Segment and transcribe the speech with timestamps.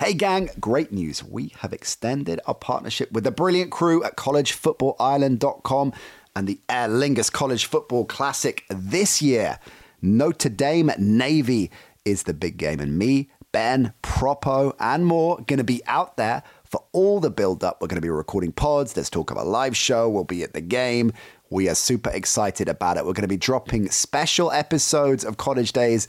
[0.00, 1.24] Hey gang, great news.
[1.24, 5.92] We have extended our partnership with the brilliant crew at collegefootballireland.com
[6.36, 9.58] and the Aer Lingus College Football Classic this year.
[10.00, 11.72] Notre Dame Navy
[12.04, 16.44] is the big game, and me, Ben, Propo, and more going to be out there
[16.62, 17.78] for all the build up.
[17.80, 18.92] We're going to be recording pods.
[18.92, 20.08] There's talk of a live show.
[20.08, 21.12] We'll be at the game.
[21.50, 23.04] We are super excited about it.
[23.04, 26.06] We're going to be dropping special episodes of College Days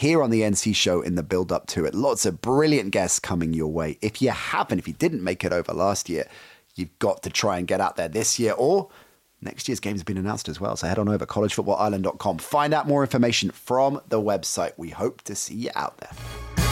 [0.00, 1.94] here on the NC show in the build up to it.
[1.94, 3.98] Lots of brilliant guests coming your way.
[4.00, 6.26] If you haven't, if you didn't make it over last year,
[6.74, 8.88] you've got to try and get out there this year or
[9.42, 10.74] next year's game has been announced as well.
[10.74, 12.38] So head on over collegefootballireland.com.
[12.38, 14.72] Find out more information from the website.
[14.78, 16.69] We hope to see you out there.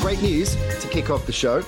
[0.00, 1.62] Great news to kick off the show.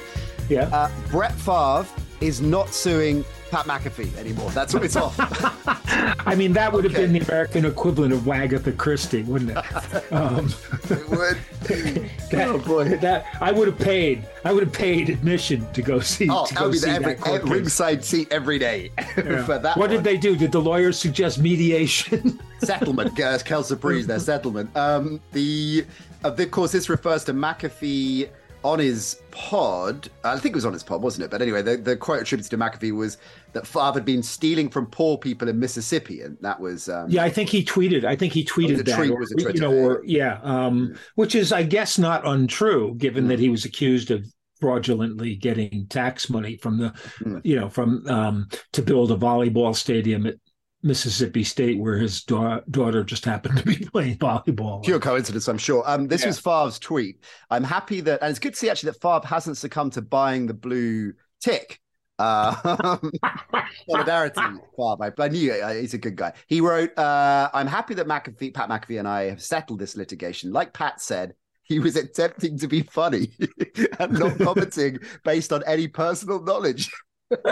[0.48, 0.62] Yeah.
[0.72, 1.86] Uh, Brett Favre
[2.20, 4.50] is not suing Pat McAfee anymore.
[4.50, 5.14] That's what it's off.
[6.26, 9.64] I mean, that would have been the American equivalent of Wagatha Christie, wouldn't it?
[10.12, 10.52] Um,
[10.90, 11.38] it would.
[12.30, 12.96] that, oh boy.
[12.98, 14.26] that I would have paid.
[14.44, 16.28] I would have paid admission to go see.
[16.30, 19.44] Oh, go would be see the every, that every ringside seat every day Yeah.
[19.44, 19.76] for that.
[19.76, 19.90] what one.
[19.90, 20.36] did they do?
[20.36, 22.40] Did the lawyers suggest mediation?
[22.58, 23.16] settlement?
[23.44, 24.74] Kelsey Breeze, their settlement.
[24.76, 25.84] Um, the
[26.24, 28.28] of course this refers to McAfee
[28.64, 30.08] on his pod.
[30.24, 31.30] I think it was on his pod, wasn't it?
[31.30, 33.18] But anyway, the, the quote attributed to McAfee was
[33.52, 37.22] that Favre had been stealing from poor people in Mississippi, and that was um, yeah,
[37.22, 38.04] I think he tweeted.
[38.04, 40.96] I think he tweeted that, tweet, or, was a Twitter, you know, or yeah, um,
[41.14, 43.28] which is, I guess, not untrue, given Mm.
[43.28, 44.24] that he was accused of
[44.60, 46.90] fraudulently getting tax money from the,
[47.22, 47.42] Mm.
[47.44, 50.36] you know, from um, to build a volleyball stadium at
[50.84, 54.84] Mississippi State, where his da- daughter just happened to be playing volleyball.
[54.84, 55.82] Pure coincidence, I'm sure.
[55.86, 56.28] Um, this Yeah.
[56.28, 57.24] was Favre's tweet.
[57.50, 60.46] I'm happy that, and it's good to see actually that Favre hasn't succumbed to buying
[60.46, 61.80] the blue tick.
[62.18, 62.54] Uh,
[63.90, 64.96] solidarity, Favre.
[65.02, 66.34] I, I knew uh, he's a good guy.
[66.46, 70.52] He wrote, uh, "I'm happy that McAfee, Pat McAfee, and I have settled this litigation.
[70.52, 71.34] Like Pat said."
[71.66, 73.30] He was attempting to be funny
[73.98, 76.90] and not commenting based on any personal knowledge.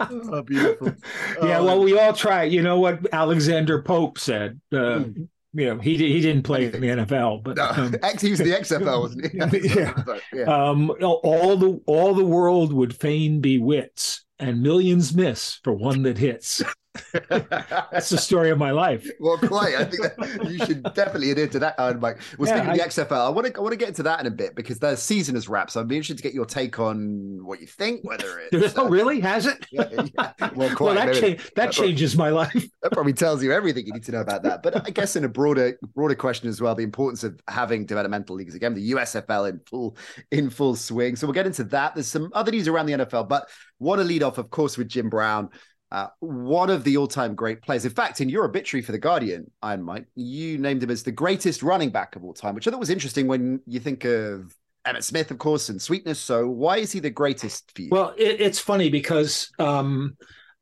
[0.00, 0.94] oh, beautiful.
[1.42, 2.44] yeah, Oh, well, we all try.
[2.44, 4.60] You know what Alexander Pope said.
[4.72, 5.04] Uh,
[5.54, 8.52] You know, he he didn't play in the NFL, but no, um, he was the
[8.52, 9.68] XFL, wasn't he?
[9.74, 9.94] Yeah.
[10.32, 10.42] yeah.
[10.44, 16.02] um, all the all the world would fain be wits, and millions miss for one
[16.02, 16.62] that hits.
[17.28, 19.08] That's the story of my life.
[19.20, 19.74] Well, quite.
[19.74, 22.18] I think that you should definitely adhere to that, Iron Mike.
[22.38, 24.02] Well, Yeah, speaking I- of the XFL, I want to I want to get into
[24.04, 25.72] that in a bit because the season is wrapped.
[25.72, 28.86] So I'd be interested to get your take on what you think, whether it's oh,
[28.86, 29.20] uh, really?
[29.20, 29.66] Has it?
[29.72, 30.32] yeah, yeah.
[30.54, 30.96] Well, quite.
[30.96, 32.68] well, that, cha- that changes my life.
[32.82, 34.62] that probably tells you everything you need to know about that.
[34.62, 38.36] But I guess in a broader broader question as well, the importance of having developmental
[38.36, 39.96] leagues again, the USFL in full
[40.30, 41.16] in full swing.
[41.16, 41.94] So we'll get into that.
[41.94, 43.48] There's some other news around the NFL, but
[43.78, 45.50] want to lead off, of course, with Jim Brown.
[45.90, 47.84] Uh, one of the all-time great players.
[47.86, 51.12] In fact, in your obituary for the Guardian, Iron Mike, you named him as the
[51.12, 54.54] greatest running back of all time, which I thought was interesting when you think of
[54.86, 56.18] Emmitt Smith, of course, and Sweetness.
[56.18, 57.88] So why is he the greatest for you?
[57.90, 60.16] Well, it, it's funny because um,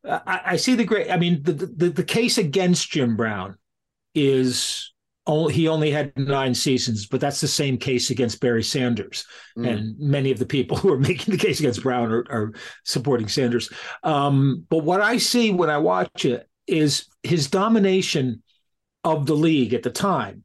[0.05, 1.11] I, I see the great.
[1.11, 3.56] I mean, the, the the case against Jim Brown
[4.14, 4.93] is
[5.26, 9.25] only he only had nine seasons, but that's the same case against Barry Sanders,
[9.58, 9.69] Mm.
[9.69, 12.52] and many of the people who are making the case against Brown are, are
[12.84, 13.70] supporting Sanders.
[14.02, 18.43] Um, but what I see when I watch it is his domination
[19.05, 20.43] of the league at the time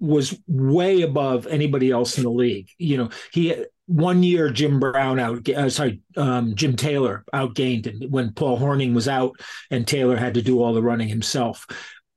[0.00, 2.68] was way above anybody else in the league.
[2.78, 3.54] You know, he
[3.86, 8.94] one year Jim Brown out, uh, sorry, um, Jim Taylor outgained him when Paul Hornung
[8.94, 11.66] was out and Taylor had to do all the running himself.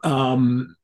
[0.03, 0.75] Um,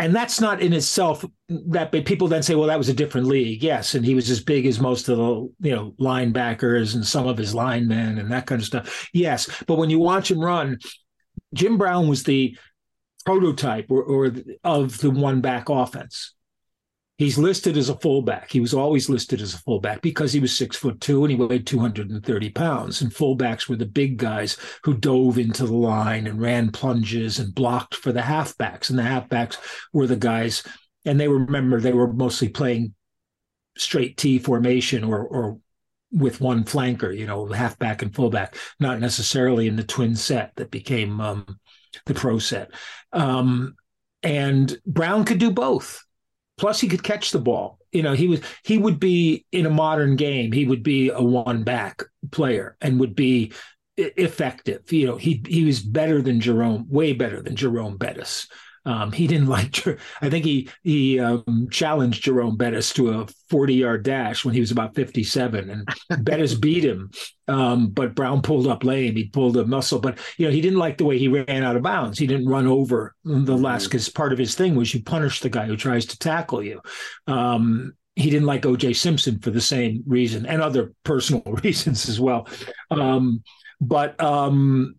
[0.00, 2.06] and that's not in itself that big.
[2.06, 3.62] People then say, well, that was a different league.
[3.62, 3.94] Yes.
[3.94, 7.36] And he was as big as most of the, you know, linebackers and some of
[7.36, 9.08] his linemen and that kind of stuff.
[9.12, 9.62] Yes.
[9.66, 10.78] But when you watch him run,
[11.52, 12.56] Jim Brown was the
[13.26, 14.32] prototype or, or
[14.64, 16.34] of the one back offense.
[17.20, 18.50] He's listed as a fullback.
[18.50, 21.36] He was always listed as a fullback because he was six foot two and he
[21.36, 23.02] weighed 230 pounds.
[23.02, 27.54] And fullbacks were the big guys who dove into the line and ran plunges and
[27.54, 28.88] blocked for the halfbacks.
[28.88, 29.58] And the halfbacks
[29.92, 30.62] were the guys,
[31.04, 32.94] and they remember, they were mostly playing
[33.76, 35.58] straight T formation or, or
[36.10, 40.70] with one flanker, you know, halfback and fullback, not necessarily in the twin set that
[40.70, 41.60] became um,
[42.06, 42.70] the pro set.
[43.12, 43.74] Um,
[44.22, 46.02] and Brown could do both.
[46.60, 47.78] Plus, he could catch the ball.
[47.90, 50.52] You know, he was he would be in a modern game.
[50.52, 53.54] He would be a one back player and would be
[53.96, 54.92] effective.
[54.92, 58.46] You know, he he was better than Jerome, way better than Jerome Bettis.
[58.84, 59.86] Um, he didn't like.
[60.20, 64.60] I think he he um, challenged Jerome Bettis to a 40 yard dash when he
[64.60, 67.10] was about 57, and Bettis beat him.
[67.48, 69.16] Um, but Brown pulled up lame.
[69.16, 71.76] He pulled a muscle, but you know he didn't like the way he ran out
[71.76, 72.18] of bounds.
[72.18, 74.16] He didn't run over the last because mm-hmm.
[74.16, 76.80] part of his thing was you punish the guy who tries to tackle you.
[77.26, 82.20] Um, he didn't like OJ Simpson for the same reason and other personal reasons as
[82.20, 82.48] well.
[82.90, 83.42] Um,
[83.80, 84.96] but um,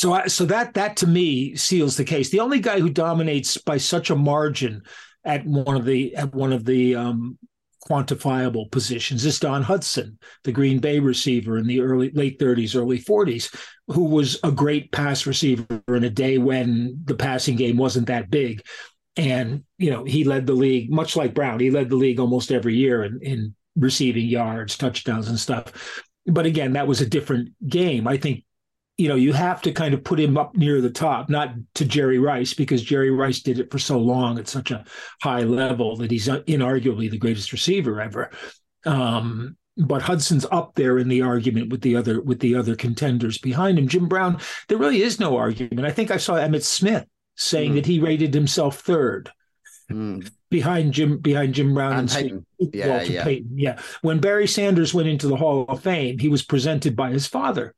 [0.00, 2.30] so, I, so that that to me seals the case.
[2.30, 4.80] The only guy who dominates by such a margin
[5.26, 7.36] at one of the at one of the um,
[7.86, 12.98] quantifiable positions is Don Hutson, the Green Bay receiver in the early late 30s, early
[12.98, 13.54] 40s,
[13.88, 18.30] who was a great pass receiver in a day when the passing game wasn't that
[18.30, 18.62] big.
[19.18, 22.52] And you know, he led the league, much like Brown, he led the league almost
[22.52, 26.02] every year in, in receiving yards, touchdowns, and stuff.
[26.24, 28.08] But again, that was a different game.
[28.08, 28.44] I think
[29.00, 31.86] you know, you have to kind of put him up near the top, not to
[31.86, 34.84] Jerry Rice, because Jerry Rice did it for so long at such a
[35.22, 38.30] high level that he's inarguably the greatest receiver ever.
[38.84, 43.38] Um, but Hutson's up there in the argument with the other with the other contenders
[43.38, 43.88] behind him.
[43.88, 44.38] Jim Brown,
[44.68, 45.86] there really is no argument.
[45.86, 47.06] I think I saw Emmitt Smith
[47.36, 47.74] saying mm.
[47.76, 49.30] that he rated himself third.
[49.90, 50.30] Mm.
[50.50, 53.24] Behind Jim, behind Jim Brown and, and yeah, Walter yeah.
[53.24, 53.58] Payton.
[53.58, 53.80] Yeah.
[54.02, 57.74] When Barry Sanders went into the Hall of Fame, he was presented by his father,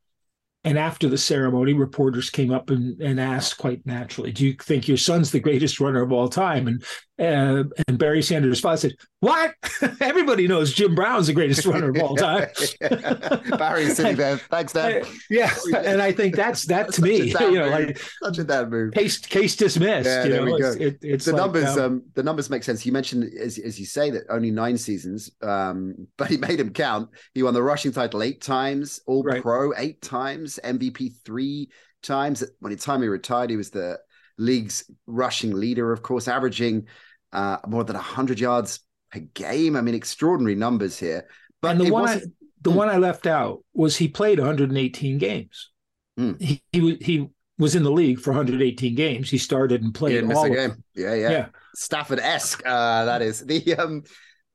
[0.65, 4.89] and after the ceremony, reporters came up and, and asked quite naturally, "Do you think
[4.89, 6.85] your son's the greatest runner of all time?" And
[7.23, 9.55] uh, and Barry Sanders' father said, "What?
[10.01, 12.49] Everybody knows Jim Brown's the greatest runner of all time."
[13.59, 14.39] Barry's sitting there.
[14.39, 15.07] Thanks, Dad.
[15.31, 17.31] Yeah, and I think that's that to me.
[17.31, 18.93] You know, like such a dad move.
[18.93, 20.07] Case case dismissed.
[20.07, 20.73] Yeah, there know, we go.
[20.73, 21.77] It, it's the like, numbers.
[21.77, 22.85] Um, um, the numbers make sense.
[22.85, 26.71] You mentioned, as, as you say, that only nine seasons, um, but he made him
[26.71, 27.09] count.
[27.35, 29.41] He won the rushing title eight times, All right.
[29.41, 31.71] Pro eight times, MVP three
[32.03, 32.45] times.
[32.59, 33.99] When the time he retired, he was the
[34.39, 36.87] league's rushing leader, of course, averaging
[37.33, 38.81] uh, more than 100 yards
[39.11, 39.77] per game.
[39.77, 41.27] I mean, extraordinary numbers here.
[41.61, 42.21] But and the one, I,
[42.61, 42.75] the mm.
[42.75, 45.71] one I left out was he played 118 games.
[46.19, 46.41] Mm.
[46.41, 49.31] He, he, he was in the league for 118 games.
[49.31, 50.83] He started and played all a game.
[50.95, 51.47] Yeah, yeah, yeah.
[51.75, 52.63] Stafford esque.
[52.67, 54.03] Uh, that is the um,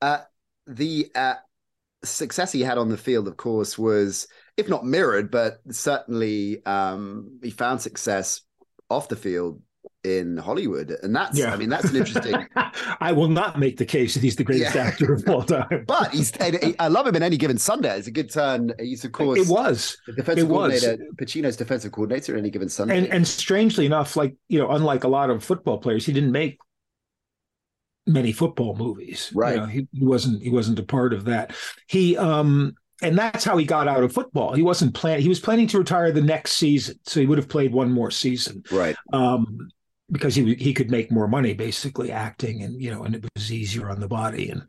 [0.00, 0.20] uh,
[0.66, 1.34] the uh,
[2.04, 3.26] success he had on the field.
[3.26, 8.42] Of course, was if not mirrored, but certainly um, he found success
[8.90, 9.62] off the field
[10.04, 11.52] in Hollywood, and that's yeah.
[11.52, 12.34] I mean that's an interesting.
[13.00, 14.82] I will not make the case that he's the greatest yeah.
[14.82, 16.32] actor of all time, but he's.
[16.78, 17.96] I love him in any given Sunday.
[17.96, 18.72] It's a good turn.
[18.78, 21.16] He's of course it was the defensive it coordinator, was.
[21.16, 25.04] Pacino's defensive coordinator in any given Sunday, and, and strangely enough, like you know, unlike
[25.04, 26.58] a lot of football players, he didn't make
[28.06, 29.32] many football movies.
[29.34, 31.54] Right, you know, he, he wasn't he wasn't a part of that.
[31.86, 34.54] He um and that's how he got out of football.
[34.54, 35.22] He wasn't planning.
[35.22, 38.10] He was planning to retire the next season, so he would have played one more
[38.10, 38.64] season.
[38.72, 38.96] Right.
[39.12, 39.70] Um,
[40.10, 43.52] because he he could make more money basically acting and you know and it was
[43.52, 44.62] easier on the body and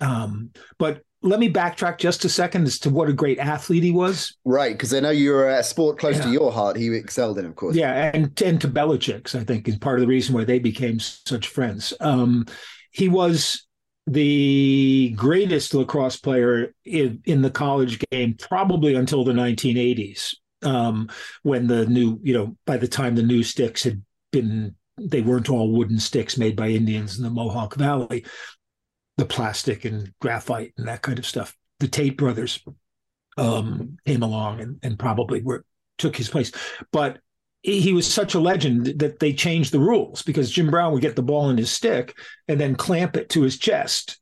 [0.00, 3.92] um but let me backtrack just a second as to what a great athlete he
[3.92, 4.36] was.
[4.44, 6.24] Right, because I know you're a sport close yeah.
[6.24, 6.76] to your heart.
[6.76, 7.76] He excelled in, of course.
[7.76, 10.98] Yeah, and and to Belichick's, I think, is part of the reason why they became
[10.98, 11.94] such friends.
[12.00, 12.46] Um,
[12.90, 13.66] he was
[14.06, 21.08] the greatest lacrosse player in, in the college game, probably until the 1980s, um,
[21.42, 25.48] when the new, you know, by the time the new sticks had been they weren't
[25.48, 28.24] all wooden sticks made by Indians in the Mohawk Valley,
[29.16, 31.56] the plastic and graphite and that kind of stuff.
[31.80, 32.62] The Gait brothers
[33.38, 35.64] um, came along and, and probably were
[35.98, 36.52] took his place.
[36.92, 37.20] But
[37.62, 41.14] he was such a legend that they changed the rules because Jim Brown would get
[41.14, 42.16] the ball in his stick
[42.48, 44.18] and then clamp it to his chest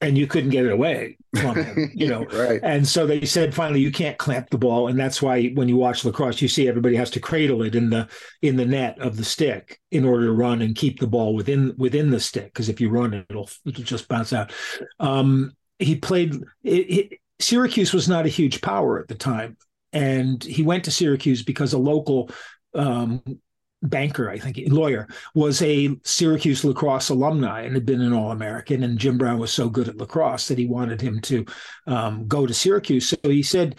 [0.00, 2.24] and you couldn't get it away from him, you know.
[2.26, 2.60] right.
[2.62, 5.76] And so they said finally you can't clamp the ball, and that's why when you
[5.76, 8.08] watch lacrosse, you see everybody has to cradle it in the
[8.42, 11.74] in the net of the stick in order to run and keep the ball within
[11.78, 12.46] within the stick.
[12.46, 14.52] Because if you run it, it'll it'll just bounce out.
[15.00, 16.34] Um, he played.
[16.62, 19.56] It, it, Syracuse was not a huge power at the time,
[19.92, 22.30] and he went to Syracuse because a local
[22.74, 23.22] um,
[23.82, 28.82] banker, I think, lawyer, was a Syracuse lacrosse alumni and had been an All American.
[28.82, 31.44] And Jim Brown was so good at lacrosse that he wanted him to
[31.86, 33.08] um, go to Syracuse.
[33.08, 33.78] So he said,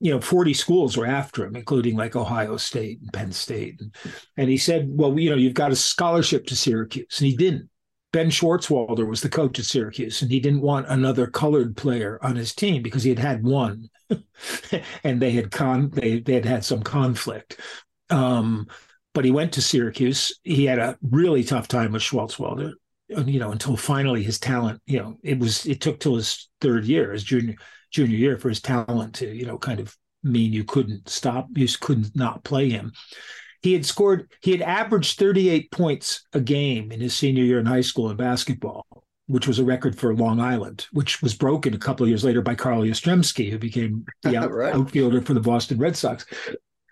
[0.00, 3.80] you know, 40 schools were after him, including like Ohio State and Penn State.
[3.80, 3.94] And,
[4.36, 7.18] and he said, well, you know, you've got a scholarship to Syracuse.
[7.18, 7.68] And he didn't.
[8.12, 12.34] Ben Schwartzwalder was the coach at Syracuse, and he didn't want another colored player on
[12.34, 13.88] his team because he had had one,
[15.04, 17.60] and they had con they they had had some conflict.
[18.08, 18.66] Um,
[19.14, 20.38] but he went to Syracuse.
[20.42, 22.72] He had a really tough time with Schwartzwalder,
[23.08, 26.84] you know, until finally his talent, you know, it was it took till his third
[26.84, 27.56] year, his junior
[27.90, 31.66] junior year, for his talent to, you know, kind of mean you couldn't stop, you
[31.80, 32.92] couldn't not play him.
[33.62, 37.66] He had scored, he had averaged 38 points a game in his senior year in
[37.66, 38.86] high school in basketball,
[39.26, 42.40] which was a record for Long Island, which was broken a couple of years later
[42.40, 44.74] by Carl Yastrzemski, who became the out, right.
[44.74, 46.24] outfielder for the Boston Red Sox.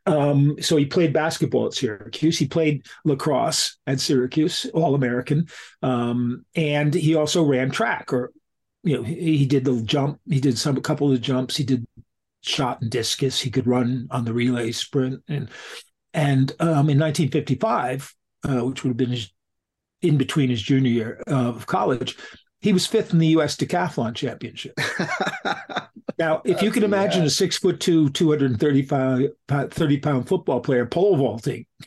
[0.09, 2.38] Um, so he played basketball at Syracuse.
[2.38, 5.49] He played lacrosse at Syracuse, All American,
[5.83, 8.12] um, and he also ran track.
[8.12, 8.33] Or,
[8.83, 10.19] you know, he, he, did the jump.
[10.27, 11.57] He did some a couple of jumps.
[11.57, 11.87] He did
[12.41, 13.38] shot and discus.
[13.38, 15.23] He could run on the relay sprint.
[15.29, 15.50] And
[16.15, 18.15] and um, in 1955,
[18.49, 19.31] uh, which would have been his,
[20.00, 22.17] in between his junior year of college,
[22.61, 23.57] he was fifth in the U.S.
[23.57, 24.73] decathlon championship.
[26.18, 27.28] now, if you can imagine yeah.
[27.28, 31.64] a six foot two, 235 30 pound football player pole vaulting,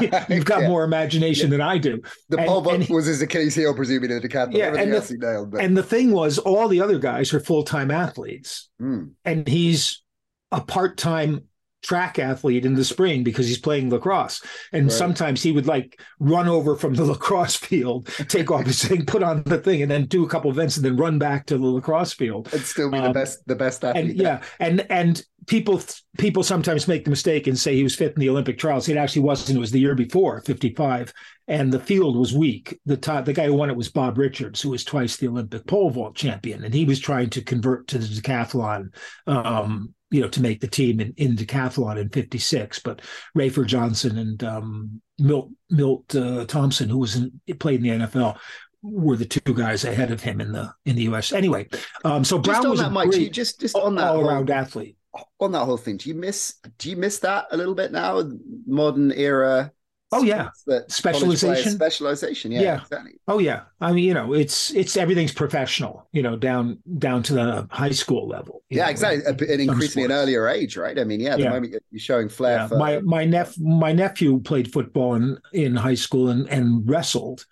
[0.00, 0.68] you've got yeah.
[0.68, 1.58] more imagination yeah.
[1.58, 2.00] than I do.
[2.30, 4.54] The pole vault was his Achilles heel, presumably in the decathlon.
[4.54, 5.60] Yeah, and the, nailed, but...
[5.60, 9.10] and the thing was, all the other guys are full time athletes, mm.
[9.24, 10.02] and he's
[10.50, 11.44] a part time
[11.82, 14.42] track athlete in the spring because he's playing lacrosse.
[14.72, 14.92] And right.
[14.92, 19.22] sometimes he would like run over from the lacrosse field, take off his thing, put
[19.22, 21.66] on the thing, and then do a couple events and then run back to the
[21.66, 22.48] lacrosse field.
[22.52, 24.10] And still be um, the best, the best athlete.
[24.10, 24.42] And, yeah.
[24.58, 25.80] And and people
[26.18, 28.88] people sometimes make the mistake and say he was fifth in the Olympic trials.
[28.88, 29.56] It actually wasn't.
[29.56, 31.12] It was the year before, 55.
[31.46, 32.78] And the field was weak.
[32.84, 35.66] The top, the guy who won it was Bob Richards, who was twice the Olympic
[35.66, 38.94] pole vault champion, and he was trying to convert to the decathlon
[39.26, 42.78] um, you know, to make the team in, in decathlon in 56.
[42.80, 43.02] But
[43.36, 48.38] Rafer Johnson and um, Milt, Milt uh, Thompson, who was in, played in the NFL,
[48.82, 51.32] were the two guys ahead of him in the in the U.S.
[51.32, 51.68] Anyway,
[52.04, 54.96] um, so Brown just was that, Mike, great, just just on that all around athlete.
[55.40, 58.22] On that whole thing, do you miss do you miss that a little bit now?
[58.66, 59.72] Modern era
[60.10, 60.48] Oh yeah,
[60.88, 61.72] specialization.
[61.72, 62.50] Specialization.
[62.50, 62.80] Yeah, yeah.
[62.80, 63.12] Exactly.
[63.28, 63.62] Oh yeah.
[63.80, 66.08] I mean, you know, it's it's everything's professional.
[66.12, 68.62] You know, down down to the high school level.
[68.70, 69.24] Yeah, know, exactly.
[69.26, 70.98] And increasingly an earlier age, right?
[70.98, 71.34] I mean, yeah.
[71.34, 71.44] At yeah.
[71.46, 72.60] the moment you're showing flair.
[72.60, 72.68] Yeah.
[72.68, 72.78] For...
[72.78, 77.44] My my nephew my nephew played football in in high school and and wrestled,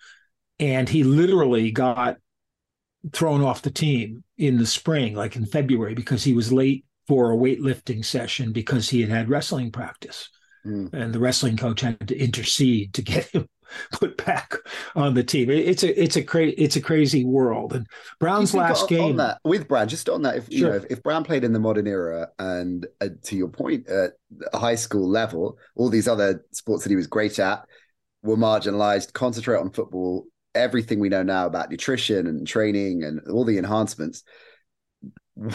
[0.59, 2.17] and he literally got
[3.13, 7.31] thrown off the team in the spring, like in February, because he was late for
[7.31, 10.29] a weightlifting session because he had had wrestling practice.
[10.65, 10.93] Mm.
[10.93, 13.47] And the wrestling coach had to intercede to get him
[13.91, 14.55] put back
[14.95, 15.49] on the team.
[15.49, 17.73] It's a it's a cra- it's a crazy world.
[17.73, 17.87] And
[18.19, 20.57] Brown's last on, game on that, with Brown, just on that, if sure.
[20.57, 23.87] you know, if, if, Brown played in the modern era, and uh, to your point,
[23.87, 24.13] at
[24.53, 27.65] a high school level, all these other sports that he was great at
[28.23, 29.13] were marginalized.
[29.13, 30.25] Concentrate on football.
[30.55, 34.23] Everything we know now about nutrition and training and all the enhancements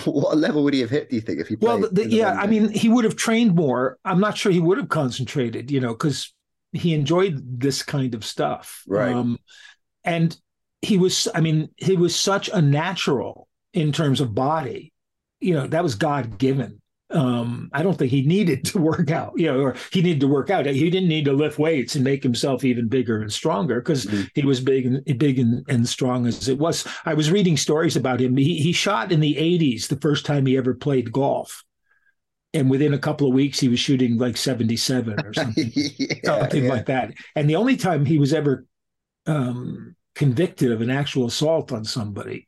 [0.04, 1.10] what level would he have hit?
[1.10, 1.56] Do you think if he?
[1.60, 3.98] Well, the, yeah, I mean, he would have trained more.
[4.04, 6.32] I'm not sure he would have concentrated, you know, because
[6.72, 9.14] he enjoyed this kind of stuff, right?
[9.14, 9.38] Um,
[10.04, 10.36] and
[10.82, 14.92] he was, I mean, he was such a natural in terms of body,
[15.40, 16.81] you know, that was God given
[17.12, 20.28] um, I don't think he needed to work out, you know, or he needed to
[20.28, 20.66] work out.
[20.66, 24.24] He didn't need to lift weights and make himself even bigger and stronger because mm-hmm.
[24.34, 26.86] he was big and big and, and, strong as it was.
[27.04, 28.36] I was reading stories about him.
[28.36, 31.64] He, he shot in the 80s the first time he ever played golf.
[32.54, 36.64] And within a couple of weeks, he was shooting like 77 or something, yeah, something
[36.64, 36.70] yeah.
[36.70, 37.12] like that.
[37.34, 38.66] And the only time he was ever
[39.26, 42.46] um, convicted of an actual assault on somebody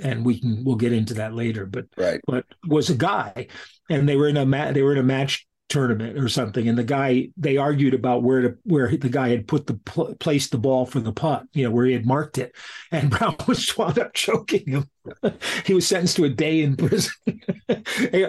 [0.00, 2.20] and we can we'll get into that later but right.
[2.26, 3.46] but was a guy
[3.90, 6.78] and they were in a ma- they were in a match tournament or something and
[6.78, 10.50] the guy they argued about where to where the guy had put the pl- placed
[10.50, 12.54] the ball for the putt you know where he had marked it
[12.90, 14.88] and brown was wound up choking him
[15.66, 17.12] he was sentenced to a day in prison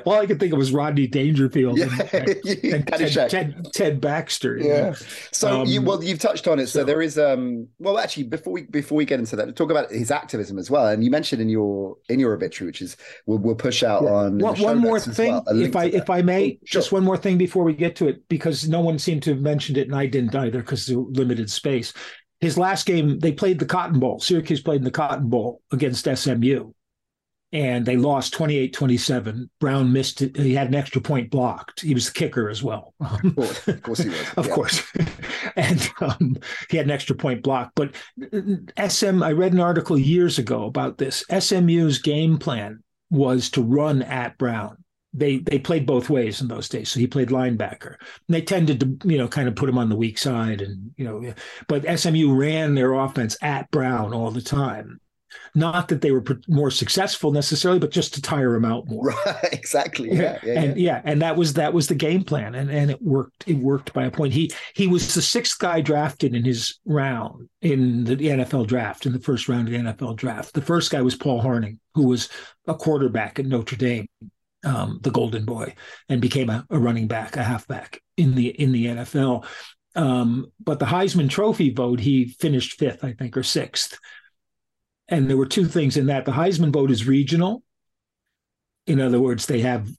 [0.05, 2.29] All I could think of was Rodney Dangerfield Yeah, and,
[2.73, 4.57] and Ted, Ted, Ted Baxter.
[4.57, 4.81] you Yeah.
[4.89, 4.95] know.
[5.31, 6.67] So you Um, well you've touched on it.
[6.67, 9.71] So, so- there is um well actually before we before we get into that, talk
[9.71, 10.87] about his activism as well.
[10.87, 14.37] And you mentioned in your in your obituary, which is we'll, we'll push out on
[14.37, 16.09] the One, more thing, well, if I if.
[16.09, 16.81] I may, Oh, sure.
[16.81, 19.41] just one more thing before we get to it, because no one seemed to have
[19.41, 21.93] mentioned it, and I didn't either because of limited space.
[22.41, 24.19] His last game, they played the Cotton Bowl.
[24.19, 26.71] Syracuse played in the Cotton Bowl against SMU,
[27.51, 29.49] and they lost 28-27.
[29.59, 30.37] Brown missed it.
[30.37, 31.81] He had an extra point blocked.
[31.81, 32.93] He was the kicker as well.
[33.01, 34.29] Of course, of course he was.
[34.37, 34.53] of Yeah.
[34.55, 34.83] course.
[35.55, 36.37] and um,
[36.69, 37.73] he had an extra point blocked.
[37.75, 37.95] But
[38.87, 41.23] SM, I read an article years ago about this.
[41.37, 44.78] SMU's game plan was to run at Brown.
[45.13, 46.89] They they played both ways in those days.
[46.89, 47.95] So he played linebacker.
[47.97, 50.91] And they tended to, you know, kind of put him on the weak side and,
[50.97, 51.33] you know,
[51.67, 54.99] but SMU ran their offense at Brown all the time.
[55.55, 59.35] Not that they were more successful necessarily, but just to tire him out more Right,
[59.51, 60.11] exactly.
[60.11, 60.93] Yeah, yeah, and yeah.
[60.93, 63.43] yeah, and that was that was the game plan, and and it worked.
[63.47, 64.33] It worked by a point.
[64.33, 69.13] He he was the sixth guy drafted in his round in the NFL draft in
[69.13, 70.53] the first round of the NFL draft.
[70.53, 72.29] The first guy was Paul Hornung, who was
[72.67, 74.07] a quarterback at Notre Dame,
[74.63, 75.75] um, the Golden Boy,
[76.07, 79.45] and became a, a running back, a halfback in the in the NFL.
[79.95, 83.97] Um, but the Heisman Trophy vote, he finished fifth, I think, or sixth.
[85.07, 86.25] And there were two things in that.
[86.25, 87.63] The Heisman vote is regional.
[88.85, 89.89] In other words, they have,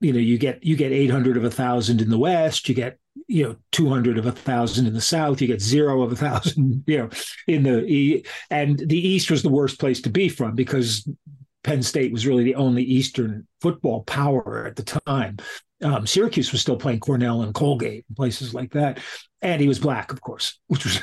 [0.00, 2.98] you know, you get you get 800 of a thousand in the West, you get
[3.26, 6.84] you know 200 of a thousand in the South, you get zero of a thousand,
[6.86, 7.10] you know,
[7.46, 11.08] in the and the East was the worst place to be from because
[11.68, 15.36] Penn State was really the only Eastern football power at the time.
[15.82, 19.00] Um, Syracuse was still playing Cornell and Colgate and places like that,
[19.42, 21.00] and he was black, of course, which was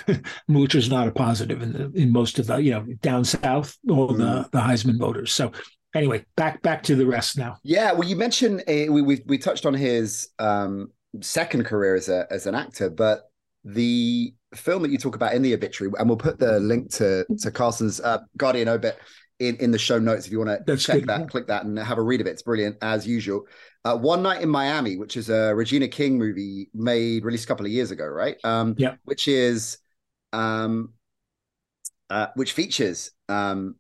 [0.47, 3.77] which was not a positive in the in most of the you know down south
[3.87, 5.31] all the the Heisman voters.
[5.31, 5.51] So
[5.93, 7.57] anyway, back back to the rest now.
[7.61, 10.91] Yeah, well, you mentioned uh, we, we we touched on his um,
[11.21, 13.29] second career as a as an actor, but
[13.63, 17.23] the film that you talk about in the obituary, and we'll put the link to
[17.37, 18.97] to Carlson's uh, Guardian obit
[19.39, 21.25] in in the show notes if you want to That's check good, that, yeah.
[21.27, 22.31] click that, and have a read of it.
[22.31, 23.45] It's brilliant as usual.
[23.83, 27.65] Uh, One Night in Miami, which is a Regina King movie made released a couple
[27.65, 28.37] of years ago, right?
[28.43, 28.95] Um, Yeah.
[29.03, 29.77] Which is
[30.33, 30.93] um,
[32.09, 33.75] uh, which features um,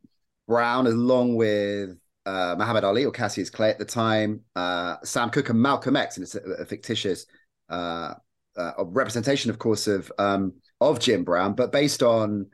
[0.47, 5.49] Brown along with uh, Muhammad Ali or Cassius Clay at the time, uh, Sam Cooke
[5.49, 7.25] and Malcolm X, and it's a, a fictitious
[7.69, 8.13] uh,
[8.57, 12.47] uh, representation, of course, of um, of Jim Brown, but based on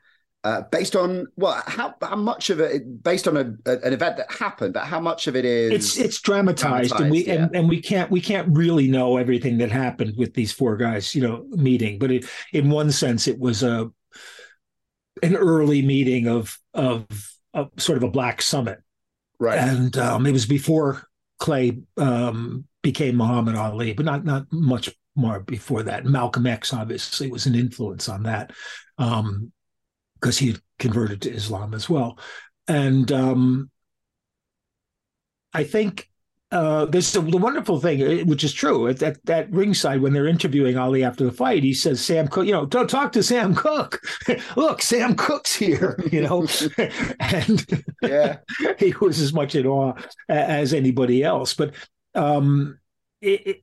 [0.44, 4.16] uh, based on well, how how much of it based on a, a- an event
[4.16, 7.56] that happened, but how much of it is It's it's dramatized, and we dramatized, and,
[7.56, 11.22] and we can't we can't really know everything that happened with these four guys, you
[11.22, 11.98] know, meeting.
[11.98, 13.90] But it, in one sense, it was a
[15.22, 17.06] an early meeting of of,
[17.54, 18.80] of sort of a black summit.
[19.38, 19.58] right?
[19.58, 21.06] and um, it was before
[21.38, 26.04] Clay um, became Muhammad Ali, but not not much more before that.
[26.04, 28.50] Malcolm X obviously was an influence on that
[30.22, 32.18] because he had converted to Islam as well,
[32.68, 33.70] and um,
[35.52, 36.08] I think.
[36.50, 40.26] Uh, there's the wonderful thing, uh, which is true, at that, that ringside when they're
[40.26, 43.54] interviewing Ali after the fight, he says, "Sam Cooke, you know, don't talk to Sam
[43.54, 44.02] Cooke.
[44.56, 46.46] Look, Sam Cooke's here, you know,"
[47.20, 48.36] and yeah,
[48.78, 49.94] he was as much in awe
[50.28, 51.54] as anybody else.
[51.54, 51.72] But
[52.14, 52.78] um,
[53.22, 53.62] it, it,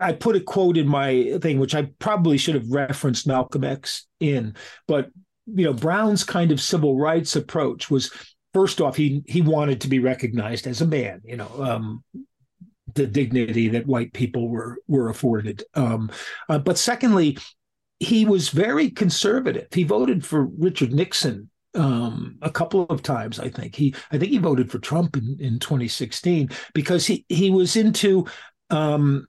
[0.00, 4.06] I put a quote in my thing, which I probably should have referenced Malcolm X
[4.20, 4.54] in.
[4.86, 5.10] But
[5.54, 8.10] you know, Brown's kind of civil rights approach was
[8.52, 11.22] first off, he he wanted to be recognized as a man.
[11.24, 11.50] You know.
[11.58, 12.04] Um,
[12.94, 16.10] the dignity that white people were were afforded, um,
[16.48, 17.36] uh, but secondly,
[18.00, 19.68] he was very conservative.
[19.72, 23.38] He voted for Richard Nixon um, a couple of times.
[23.38, 27.50] I think he I think he voted for Trump in, in 2016 because he he
[27.50, 28.26] was into
[28.70, 29.26] um,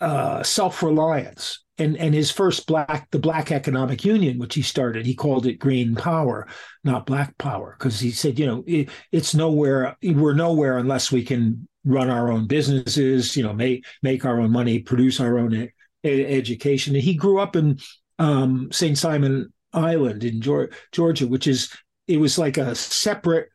[0.00, 1.64] uh, self reliance.
[1.78, 5.60] And, and his first black the black economic union which he started he called it
[5.60, 6.48] green power
[6.82, 11.22] not black power because he said you know it, it's nowhere we're nowhere unless we
[11.22, 15.54] can run our own businesses you know make make our own money produce our own
[15.54, 15.70] e-
[16.04, 16.94] education.
[16.94, 17.78] And he grew up in
[18.18, 21.70] um, st simon island in georgia which is
[22.08, 23.50] it was like a separate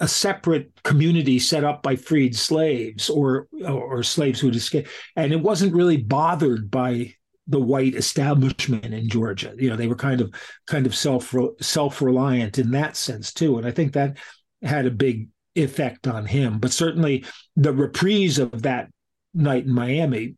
[0.00, 4.88] a separate community set up by freed slaves or or slaves who escaped.
[5.16, 7.14] And it wasn't really bothered by
[7.46, 9.54] the white establishment in Georgia.
[9.56, 10.34] You know they were kind of
[10.66, 13.58] kind of self self reliant in that sense too.
[13.58, 14.16] And i think that
[14.62, 16.58] had a big effect on him.
[16.58, 17.24] But certainly
[17.56, 18.90] the reprise of that
[19.34, 20.36] night in Miami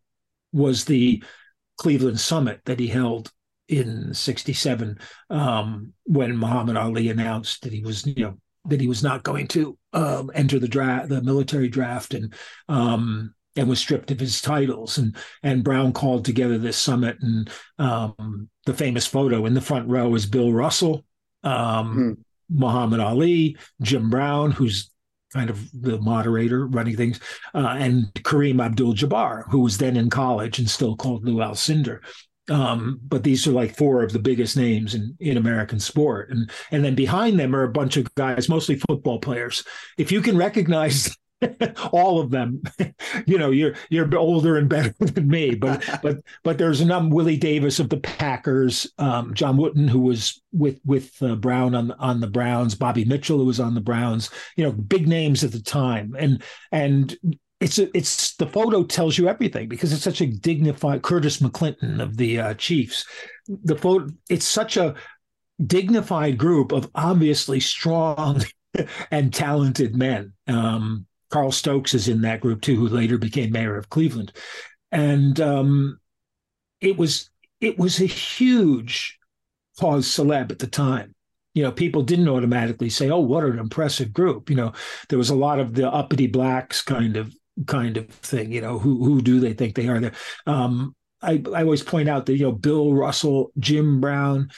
[0.53, 1.23] was the
[1.79, 3.31] Cleveland summit that he held
[3.69, 4.99] in 67
[5.31, 8.35] um, when Muhammad Ali announced that he was, you know,
[8.66, 12.35] that he was not going to um, enter the draft, the military draft, and
[12.69, 14.99] um, and was stripped of his titles.
[14.99, 19.88] And and Brown called together this summit, and um, the famous photo in the front
[19.88, 21.05] row is Bill Russell,
[21.42, 22.12] um, hmm.
[22.59, 24.90] Muhammad Ali, Jim Brown, who's
[25.33, 27.21] kind of the moderator running things,
[27.55, 32.01] uh, and Kareem Abdul-Jabbar, who was then in college and still called Lou Alcindor.
[32.49, 36.31] Um, but these are like four of the biggest names in, in American sport.
[36.31, 39.64] And and then behind them are a bunch of guys, mostly football players.
[39.99, 41.14] If you can recognize
[41.92, 42.62] all of them,
[43.27, 45.55] you know, you're you're older and better than me.
[45.55, 50.40] But but but there's another Willie Davis of the Packers, um, John Wooten, who was
[50.53, 54.31] with with uh, Brown on on the Browns, Bobby Mitchell, who was on the Browns,
[54.57, 56.14] you know, big names at the time.
[56.18, 57.16] And and
[57.61, 62.03] it's a, it's the photo tells you everything because it's such a dignified Curtis McClinton
[62.03, 63.05] of the uh, Chiefs.
[63.49, 64.94] The photo it's such a
[65.64, 68.42] dignified group of obviously strong
[69.11, 70.33] and talented men.
[70.46, 74.33] Um, Carl Stokes is in that group too, who later became mayor of Cleveland,
[74.93, 75.99] and um,
[76.81, 79.19] it was it was a huge
[79.79, 81.15] cause celeb at the time
[81.57, 84.73] you know, people didn't automatically say, "Oh, what an impressive group." You know,
[85.09, 87.35] there was a lot of the uppity blacks kind of
[87.67, 88.53] kind of thing.
[88.53, 89.99] You know, who who do they think they are?
[89.99, 90.12] There,
[90.47, 94.51] um, I I always point out that you know Bill Russell, Jim Brown.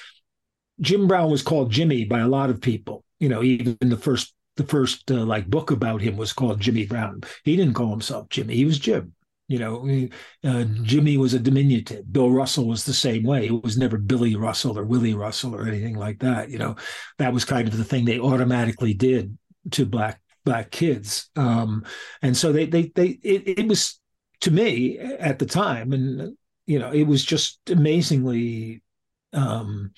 [0.80, 3.04] Jim Brown was called Jimmy by a lot of people.
[3.20, 6.84] You know, even the first the first uh, like book about him was called Jimmy
[6.84, 7.22] Brown.
[7.44, 8.56] He didn't call himself Jimmy.
[8.56, 9.14] He was Jim.
[9.46, 10.08] You know,
[10.44, 12.12] uh, Jimmy was a diminutive.
[12.12, 13.46] Bill Russell was the same way.
[13.46, 16.50] It was never Billy Russell or Willie Russell or anything like that.
[16.50, 16.76] You know,
[17.16, 19.38] that was kind of the thing they automatically did
[19.70, 21.30] to black black kids.
[21.36, 21.84] Um,
[22.20, 24.00] and so they they they it, it was
[24.40, 28.82] to me at the time, and you know, it was just amazingly
[29.32, 29.92] um,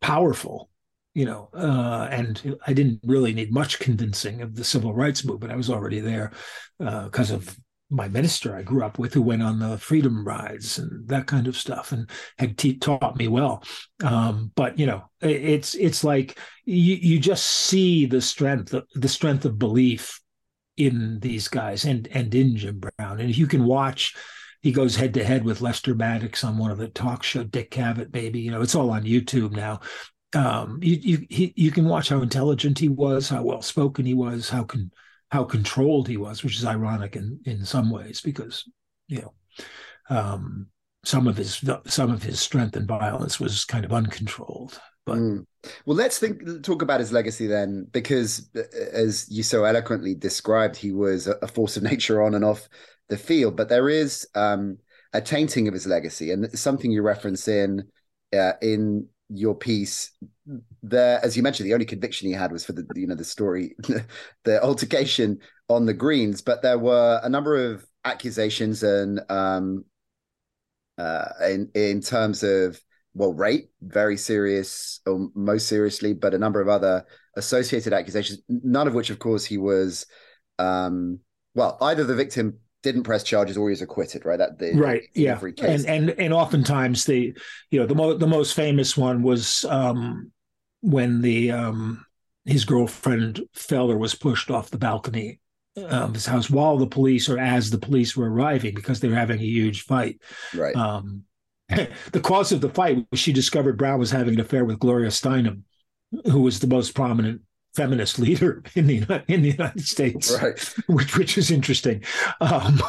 [0.00, 0.69] powerful.
[1.14, 5.52] You know, uh, and I didn't really need much convincing of the civil rights movement.
[5.52, 6.30] I was already there
[6.78, 7.56] because uh, of
[7.90, 11.48] my minister I grew up with who went on the freedom rides and that kind
[11.48, 13.64] of stuff and had taught me well.
[14.04, 19.44] Um, but you know, it's it's like you you just see the strength the strength
[19.44, 20.20] of belief
[20.76, 23.20] in these guys and and in Jim Brown.
[23.20, 24.14] And if you can watch,
[24.62, 27.72] he goes head to head with Lester Maddox on one of the talk show, Dick
[27.72, 29.80] Cavett, maybe you know, it's all on YouTube now.
[30.32, 34.14] Um, you you he, you can watch how intelligent he was, how well spoken he
[34.14, 34.92] was, how can
[35.30, 38.68] how controlled he was, which is ironic in in some ways because
[39.08, 39.34] you know
[40.08, 40.66] um,
[41.04, 44.80] some of his some of his strength and violence was kind of uncontrolled.
[45.06, 45.46] But mm.
[45.86, 48.62] well, let's think talk about his legacy then, because uh,
[48.92, 52.68] as you so eloquently described, he was a force of nature on and off
[53.08, 53.56] the field.
[53.56, 54.78] But there is um,
[55.12, 57.88] a tainting of his legacy, and something you reference in
[58.36, 60.12] uh, in your piece
[60.82, 63.24] there as you mentioned the only conviction he had was for the you know the
[63.24, 63.76] story
[64.44, 65.38] the altercation
[65.68, 69.84] on the greens but there were a number of accusations and um
[70.98, 72.80] uh in in terms of
[73.14, 77.04] well rape very serious or most seriously but a number of other
[77.36, 80.06] associated accusations none of which of course he was
[80.58, 81.20] um
[81.54, 84.38] well either the victim didn't press charges or he was acquitted, right?
[84.38, 87.36] That the, right, yeah, and and and oftentimes the
[87.70, 90.32] you know the most the most famous one was um,
[90.80, 92.04] when the um,
[92.44, 95.40] his girlfriend fell or was pushed off the balcony
[95.76, 99.14] of his house while the police or as the police were arriving because they were
[99.14, 100.20] having a huge fight.
[100.54, 100.74] Right.
[100.74, 101.24] Um,
[101.68, 105.10] the cause of the fight was she discovered Brown was having an affair with Gloria
[105.10, 105.62] Steinem,
[106.24, 107.42] who was the most prominent
[107.74, 110.58] feminist leader in the in the United States, right.
[110.88, 112.02] which which is interesting.
[112.40, 112.80] Um,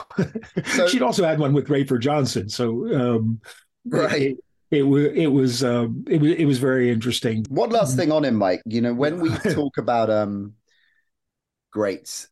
[0.66, 3.42] so, she'd also had one with Rafer Johnson, so um,
[3.86, 4.22] right.
[4.22, 4.38] It,
[4.72, 7.46] it was it was um, it was it was very interesting.
[7.50, 8.62] One last thing on him, Mike.
[8.66, 10.54] You know, when we talk about um,
[11.72, 12.30] greats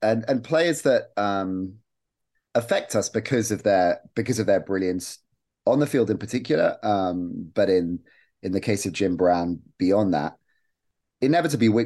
[0.00, 1.74] and and players that um,
[2.54, 5.18] affect us because of their because of their brilliance
[5.66, 8.00] on the field in particular, um, but in
[8.42, 10.36] in the case of Jim Brown, beyond that
[11.20, 11.84] inevitably we,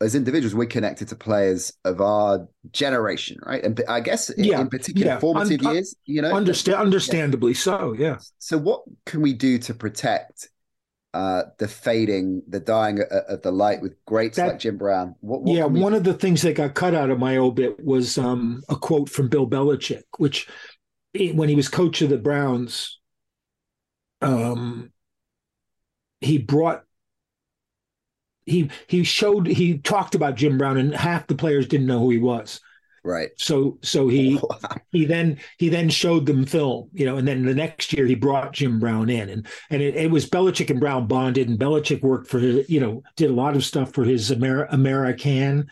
[0.00, 4.60] as individuals we're connected to players of our generation right and i guess in, yeah,
[4.60, 5.18] in particular yeah.
[5.18, 7.58] formative Un- years you know understand understandably yeah.
[7.58, 10.48] so yeah so what can we do to protect
[11.14, 15.14] uh, the fading, the dying of the light with greats that, like Jim Brown.
[15.20, 18.16] What, what yeah, one of the things that got cut out of my obit was
[18.16, 20.48] um, a quote from Bill Belichick, which
[21.34, 22.98] when he was coach of the Browns,
[24.22, 24.90] um,
[26.20, 26.84] he brought
[28.46, 32.10] he he showed he talked about Jim Brown and half the players didn't know who
[32.10, 32.60] he was.
[33.04, 33.30] Right.
[33.36, 34.40] So so he
[34.92, 38.14] he then he then showed them film, you know, and then the next year he
[38.14, 42.02] brought Jim Brown in, and and it, it was Belichick and Brown bonded, and Belichick
[42.02, 45.66] worked for his, you know, did a lot of stuff for his Amer- Amer-I-Can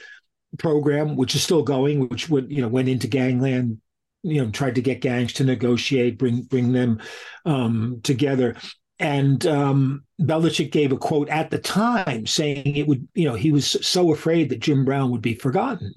[0.59, 3.81] program, which is still going, which would you know went into gangland,
[4.23, 7.01] you know, tried to get gangs to negotiate, bring bring them
[7.45, 8.57] um, together.
[8.99, 13.53] And um, Belichick gave a quote at the time saying it would, you know, he
[13.53, 15.95] was so afraid that Jim Brown would be forgotten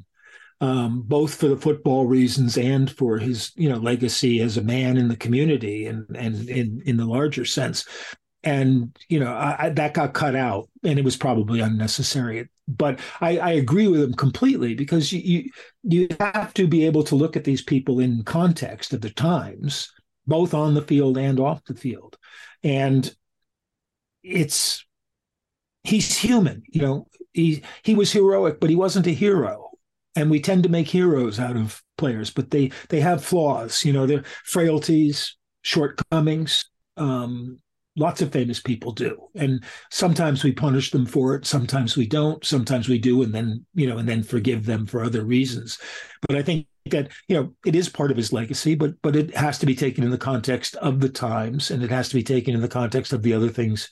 [0.64, 4.96] um, both for the football reasons and for his you know legacy as a man
[4.96, 7.86] in the community and and in in the larger sense.
[8.46, 12.48] And you know I, I, that got cut out, and it was probably unnecessary.
[12.66, 15.50] But I, I agree with him completely because you, you
[15.84, 19.92] you have to be able to look at these people in context of the times,
[20.28, 22.18] both on the field and off the field,
[22.64, 23.14] and
[24.24, 24.86] it's
[25.84, 26.64] he's human.
[26.70, 29.74] You know, he he was heroic, but he wasn't a hero
[30.16, 33.84] and we tend to make heroes out of players, but they they have flaws.
[33.84, 36.66] You know, their frailties, shortcomings.
[36.98, 37.60] Um,
[37.96, 41.46] lots of famous people do, and sometimes we punish them for it.
[41.46, 42.44] Sometimes we don't.
[42.46, 45.80] Sometimes we do, and then you know, and then forgive them for other reasons.
[46.28, 49.36] But I think that you know it is part of his legacy, but but it
[49.36, 52.24] has to be taken in the context of the times, and it has to be
[52.24, 53.90] taken in the context of the other things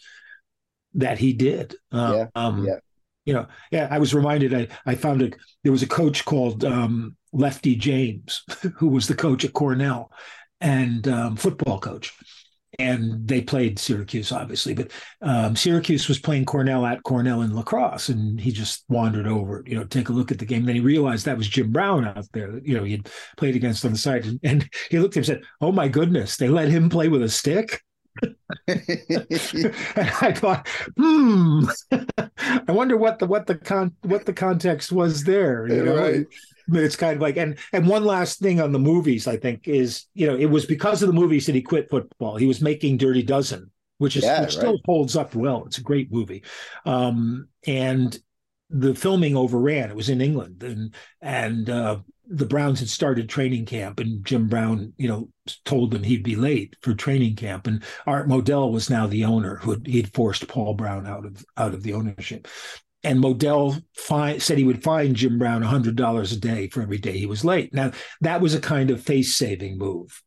[0.95, 1.75] that he did.
[1.91, 2.80] Uh, yeah, um, yeah
[3.25, 4.54] you know, yeah, I was reminded.
[4.54, 5.32] I I found a
[5.63, 8.43] there was a coach called um, Lefty James
[8.75, 10.12] who was the coach at Cornell
[10.60, 12.13] and um, football coach,
[12.80, 18.10] and they played Syracuse obviously, but um, Syracuse was playing Cornell at Cornell in lacrosse,
[18.10, 20.65] and he just wandered over, you know, take a look at the game.
[20.65, 23.86] Then he realized that was Jim Brown out there, you know, he had played against
[23.86, 26.49] on the side, and, and he looked at him and said, "Oh my goodness, they
[26.49, 27.82] let him play with a stick."
[28.67, 31.65] I thought, hmm,
[32.38, 35.67] I wonder what the what the con what the context was there.
[35.67, 36.26] You know, right.
[36.74, 40.06] it's kind of like and and one last thing on the movies, I think, is
[40.13, 42.36] you know it was because of the movies that he quit football.
[42.36, 44.60] He was making Dirty Dozen, which is yeah, which right.
[44.60, 45.63] still holds up well.
[45.65, 46.43] It's a great movie,
[46.86, 48.17] um, and
[48.69, 49.89] the filming overran.
[49.89, 52.00] It was in England, and and uh,
[52.34, 55.30] the Browns had started training camp, and Jim Brown, you know,
[55.65, 57.67] told them he'd be late for training camp.
[57.67, 61.74] And Art Modell was now the owner who he'd forced Paul Brown out of out
[61.74, 62.48] of the ownership.
[63.04, 63.84] And Modell
[64.41, 67.44] said he would fine Jim Brown hundred dollars a day for every day he was
[67.44, 67.74] late.
[67.74, 67.91] Now
[68.22, 70.22] that was a kind of face saving move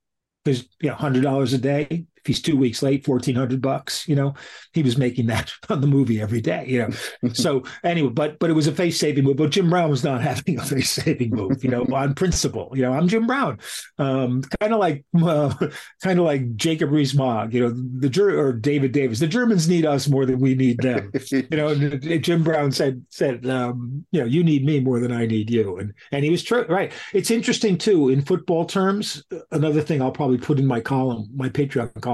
[0.44, 4.08] because you know hundred dollars a day if he's two weeks late, fourteen hundred bucks.
[4.08, 4.34] You know,
[4.72, 6.64] he was making that on the movie every day.
[6.66, 6.78] You
[7.22, 9.36] know, so anyway, but but it was a face saving move.
[9.36, 11.62] But Jim Brown was not having a face saving move.
[11.62, 12.72] You know, on principle.
[12.74, 13.58] You know, I'm Jim Brown,
[13.98, 15.54] um, kind of like uh,
[16.02, 17.52] kind of like Jacob Rees-Mogg.
[17.52, 19.18] You know, the Ger- or David Davis.
[19.18, 21.12] The Germans need us more than we need them.
[21.30, 25.26] you know, Jim Brown said said um, you know you need me more than I
[25.26, 26.64] need you, and and he was true.
[26.68, 26.90] Right.
[27.12, 29.22] It's interesting too in football terms.
[29.50, 32.13] Another thing I'll probably put in my column, my Patreon column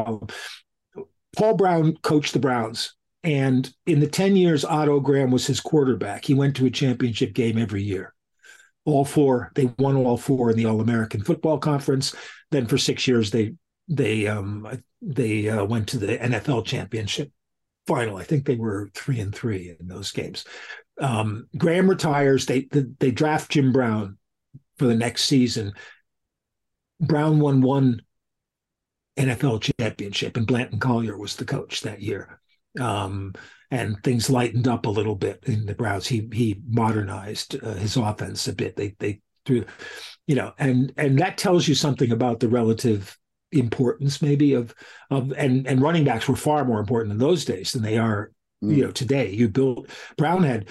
[1.37, 2.95] Paul Brown coached the Browns.
[3.23, 7.35] And in the 10 years Otto Graham was his quarterback, he went to a championship
[7.35, 8.15] game every year.
[8.87, 12.15] All four, they won all four in the All American Football Conference.
[12.51, 13.55] Then for six years, they
[13.89, 14.67] they um
[15.03, 17.31] they uh, went to the NFL championship
[17.87, 18.17] final.
[18.17, 20.45] I think they were three and three in those games.
[20.99, 22.47] Um, Graham retires.
[22.47, 24.17] They, they they draft Jim Brown
[24.79, 25.75] for the next season.
[27.01, 28.03] Brown won one
[29.21, 32.41] NFL championship, and Blanton Collier was the coach that year.
[32.79, 33.35] Um,
[33.71, 36.07] and things lightened up a little bit in the Browns.
[36.07, 38.77] He he modernized uh, his offense a bit.
[38.77, 39.65] They they threw,
[40.27, 43.17] you know, and and that tells you something about the relative
[43.53, 44.75] importance maybe of
[45.11, 48.31] of and and running backs were far more important in those days than they are
[48.63, 48.77] mm.
[48.77, 49.31] you know today.
[49.31, 50.69] You built Brown had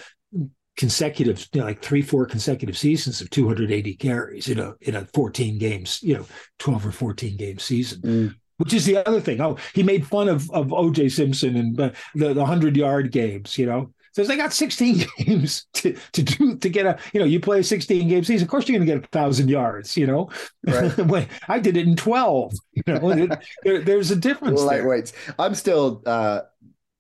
[0.80, 5.06] consecutive, you know, like three, four consecutive seasons of 280 carries in a in a
[5.14, 6.26] 14 games, you know,
[6.60, 8.02] 12 or 14 game season.
[8.02, 8.36] Mm.
[8.58, 9.42] Which is the other thing.
[9.42, 13.58] Oh, he made fun of of OJ Simpson and uh, the the hundred yard games.
[13.58, 17.26] You know, says they got 16 games to, to do to get a you know
[17.26, 19.96] you play a 16 game season of course you're going to get a thousand yards
[19.96, 20.30] you know
[20.66, 21.28] right.
[21.48, 26.42] i did it in 12 you know there, there's a difference lightweights i'm still uh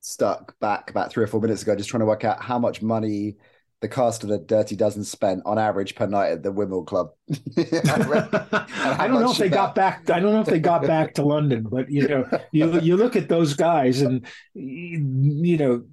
[0.02, 2.82] stuck back about three or four minutes ago just trying to work out how much
[2.82, 3.36] money
[3.82, 7.12] the cast of the Dirty Dozen spent on average per night at the Wimble Club.
[7.58, 9.56] I don't know if they that...
[9.56, 10.10] got back.
[10.10, 13.15] I don't know if they got back to London, but you know, you you look
[13.15, 15.84] at those guys, and you know,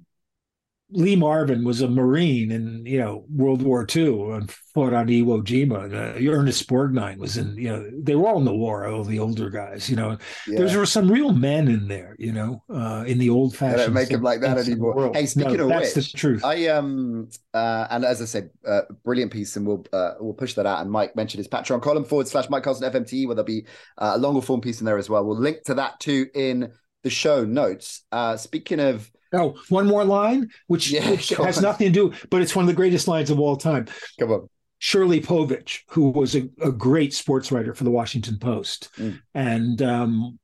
[0.91, 5.43] Lee Marvin was a Marine in you know World War II and fought on Iwo
[5.43, 5.93] Jima.
[5.93, 8.87] Uh, Ernest Borgnine was in you know they were all in the war.
[8.87, 10.17] All the older guys, you know.
[10.47, 10.63] Yeah.
[10.63, 13.79] There were some real men in there, you know, uh, in the old fashioned.
[13.79, 15.11] Don't make them like that anymore.
[15.13, 16.45] Hey, speaking no, of that's which, the truth.
[16.45, 20.53] I um uh, and as I said, uh, brilliant piece, and we'll uh, we'll push
[20.53, 20.81] that out.
[20.81, 23.65] And Mike mentioned his Patreon column forward slash Mike Carlson FMT, where there'll be
[23.97, 25.25] uh, a longer form piece in there as well.
[25.25, 26.71] We'll link to that too in
[27.03, 28.03] the show notes.
[28.11, 31.63] Uh, speaking of Oh, one more line, which, yeah, which has on.
[31.63, 33.87] nothing to do, but it's one of the greatest lines of all time.
[34.19, 34.49] Come on.
[34.79, 39.19] Shirley Povich, who was a, a great sports writer for the Washington Post, mm.
[39.33, 40.39] and um,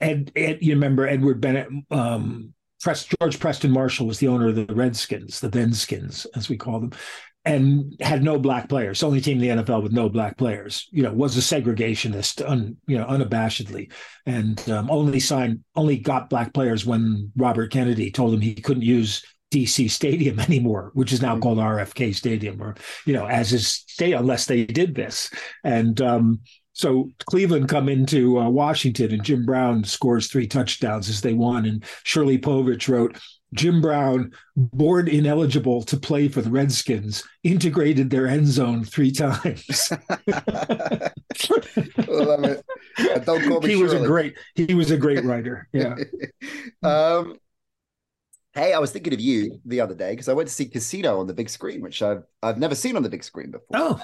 [0.00, 4.66] Ed, Ed, you remember Edward Bennett, um, George Preston Marshall was the owner of the
[4.66, 6.92] Redskins, the then Skins, as we call them,
[7.44, 9.02] and had no black players.
[9.02, 10.86] Only team in the NFL with no black players.
[10.90, 13.92] You know, was a segregationist, un, you know, unabashedly,
[14.26, 18.82] and um, only signed, only got black players when Robert Kennedy told him he couldn't
[18.82, 21.42] use DC Stadium anymore, which is now mm-hmm.
[21.42, 22.74] called RFK Stadium, or
[23.06, 25.30] you know, as is state unless they did this.
[25.64, 26.40] And um,
[26.72, 31.64] so Cleveland come into uh, Washington, and Jim Brown scores three touchdowns as they won.
[31.64, 33.18] And Shirley Povich wrote,
[33.54, 39.92] Jim Brown, board ineligible to play for the Redskins, integrated their end zone three times.
[42.06, 42.64] Love it.
[43.24, 45.68] Don't call me he was a great he was a great writer.
[45.72, 45.96] Yeah.
[46.82, 47.36] um,
[48.54, 51.18] hey, I was thinking of you the other day because I went to see Casino
[51.20, 53.68] on the big screen, which I've I've never seen on the big screen before.
[53.74, 54.00] Oh,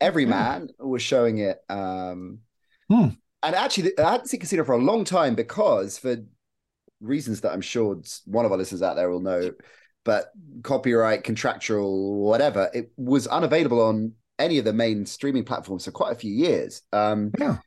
[0.00, 1.58] Everyman was showing it.
[1.68, 2.40] Um,
[2.88, 3.08] hmm.
[3.42, 6.16] And actually, I hadn't seen Casino for a long time because for
[7.00, 9.52] reasons that I'm sure one of our listeners out there will know,
[10.04, 10.30] but
[10.62, 16.12] copyright, contractual, whatever, it was unavailable on any of the main streaming platforms for quite
[16.12, 16.82] a few years.
[16.92, 17.58] Um, yeah.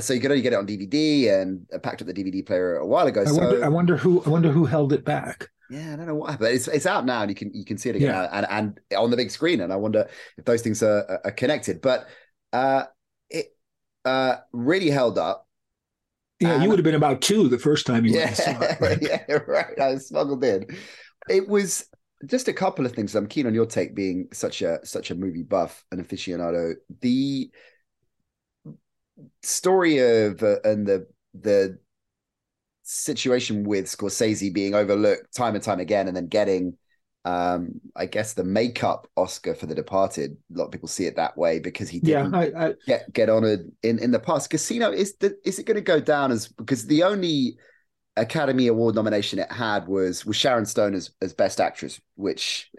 [0.00, 2.76] So you could only get it on DVD, and I packed up the DVD player
[2.76, 3.20] a while ago.
[3.20, 5.48] I, so, wonder, I wonder who I wonder who held it back.
[5.68, 6.54] Yeah, I don't know what happened.
[6.54, 8.28] It's it's out now, and you can you can see it again, yeah.
[8.32, 9.60] and and on the big screen.
[9.60, 11.82] And I wonder if those things are, are connected.
[11.82, 12.06] But
[12.54, 12.84] uh,
[13.28, 13.54] it
[14.04, 15.46] uh, really held up.
[16.42, 18.98] Yeah, you would have been about two the first time you yeah, went right?
[19.28, 19.78] yeah, right.
[19.80, 20.66] I smuggled in.
[21.28, 21.86] It was
[22.26, 23.14] just a couple of things.
[23.14, 26.74] I'm keen on your take, being such a such a movie buff and aficionado.
[27.00, 27.50] The
[29.42, 31.78] story of uh, and the the
[32.82, 36.76] situation with Scorsese being overlooked time and time again, and then getting
[37.24, 40.36] um i guess the makeup oscar for the departed.
[40.52, 42.74] A lot of people see it that way because he didn't yeah, I, I...
[42.86, 44.50] get get honored in in the past.
[44.50, 47.58] Casino is the is it going to go down as because the only
[48.16, 52.70] academy award nomination it had was was sharon stone as as best actress which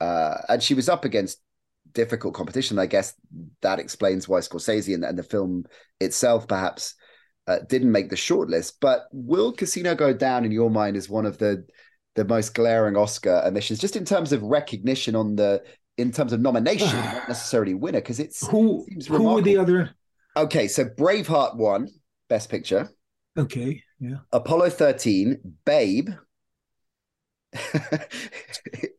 [0.00, 1.38] uh and she was up against
[1.92, 3.14] difficult competition i guess.
[3.60, 5.64] That explains why scorsese and, and the film
[6.00, 6.94] itself perhaps
[7.46, 8.74] uh, didn't make the shortlist.
[8.80, 11.66] But will casino go down in your mind as one of the
[12.20, 15.62] the most glaring Oscar omissions, just in terms of recognition on the
[15.96, 19.90] in terms of nomination, not necessarily winner, because it's who who were the other?
[20.36, 21.88] Okay, so Braveheart won
[22.28, 22.90] Best Picture.
[23.38, 24.16] Okay, yeah.
[24.32, 26.10] Apollo thirteen, Babe.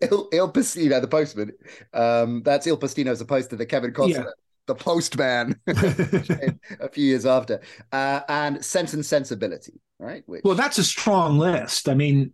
[0.02, 1.52] Il, Il Postino, the postman.
[1.94, 4.26] Um, that's Il Postino as opposed to the Kevin Costner.
[4.26, 4.32] Yeah
[4.68, 7.60] the postman a few years after
[7.92, 10.44] uh, and sense and sensibility right Which...
[10.44, 12.32] well that's a strong list i mean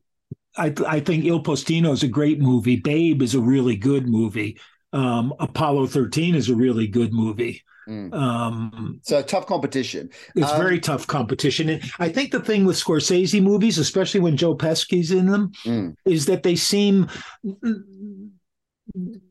[0.58, 2.78] I, I think Il Postino is a great movie.
[2.78, 4.60] Babe is a really good movie.
[4.93, 7.63] Um, Apollo 13 is a really good movie.
[7.88, 8.13] Mm.
[8.13, 10.10] Um, so tough competition.
[10.36, 11.70] It's um, very tough competition.
[11.70, 15.96] And I think the thing with Scorsese movies, especially when Joe Pesci's in them, mm.
[16.06, 17.08] is that they seem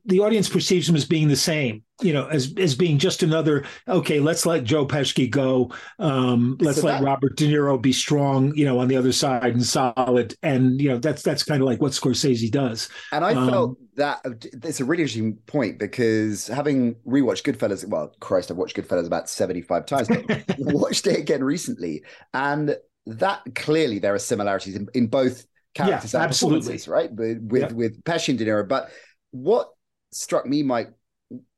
[0.04, 3.64] the audience perceives them as being the same you know as as being just another
[3.88, 8.64] okay let's let joe pesci go um, let's let robert de niro be strong you
[8.64, 10.34] know on the other side and solid.
[10.42, 12.88] And you know that's that's kind of like what scorsese does.
[13.12, 14.20] And i um, felt that
[14.64, 19.28] it's a really interesting point because having rewatched goodfellas well christ i've watched goodfellas about
[19.28, 22.02] 75 times but watched it again recently.
[22.34, 26.80] And that clearly there are similarities in, in both characters yeah, and absolutely.
[26.88, 27.12] right?
[27.12, 27.72] With with, yeah.
[27.72, 28.90] with pesci and de niro but
[29.30, 29.70] what
[30.12, 30.92] struck me, Mike,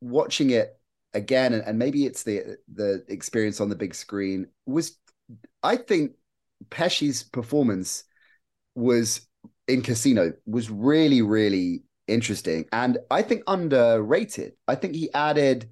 [0.00, 0.78] watching it
[1.14, 4.96] again, and, and maybe it's the the experience on the big screen, was
[5.62, 6.12] I think
[6.70, 8.04] Pesci's performance
[8.74, 9.26] was
[9.66, 14.52] in Casino was really, really interesting, and I think underrated.
[14.66, 15.70] I think he added,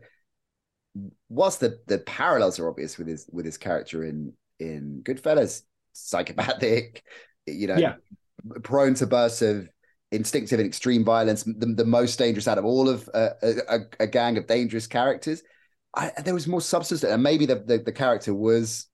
[1.29, 7.03] whilst the the parallels are obvious with his with his character in in Goodfellas, psychopathic,
[7.47, 7.95] you know, yeah.
[8.63, 9.69] prone to bursts of
[10.13, 14.07] instinctive and extreme violence, the, the most dangerous out of all of uh, a, a,
[14.07, 15.43] gang of dangerous characters.
[15.95, 18.87] I, there was more substance, and maybe the, the, the character was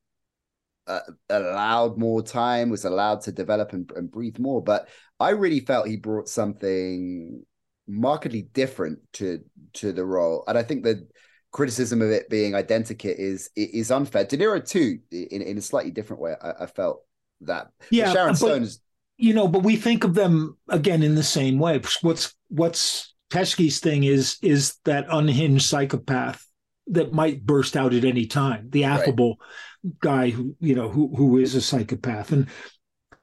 [0.87, 4.63] uh, allowed more time, was allowed to develop and, and breathe more.
[4.63, 4.89] But
[5.21, 7.45] I really felt he brought something
[7.89, 9.41] markedly different to
[9.75, 11.09] to the role, and I think that
[11.51, 14.25] criticism of it being identikit is is unfair.
[14.25, 16.35] De Niro too, in, in a slightly different way.
[16.41, 17.05] I, I felt
[17.43, 17.69] that.
[17.91, 18.81] Yeah, but Sharon Stone's.
[19.19, 21.81] You know, but we think of them again in the same way.
[22.01, 26.45] What's what's Pesci's thing is is that unhinged psychopath
[26.89, 28.69] that might burst out at any time.
[28.71, 29.39] The affable
[29.85, 29.93] right.
[30.01, 32.49] guy who you know who who is a psychopath, and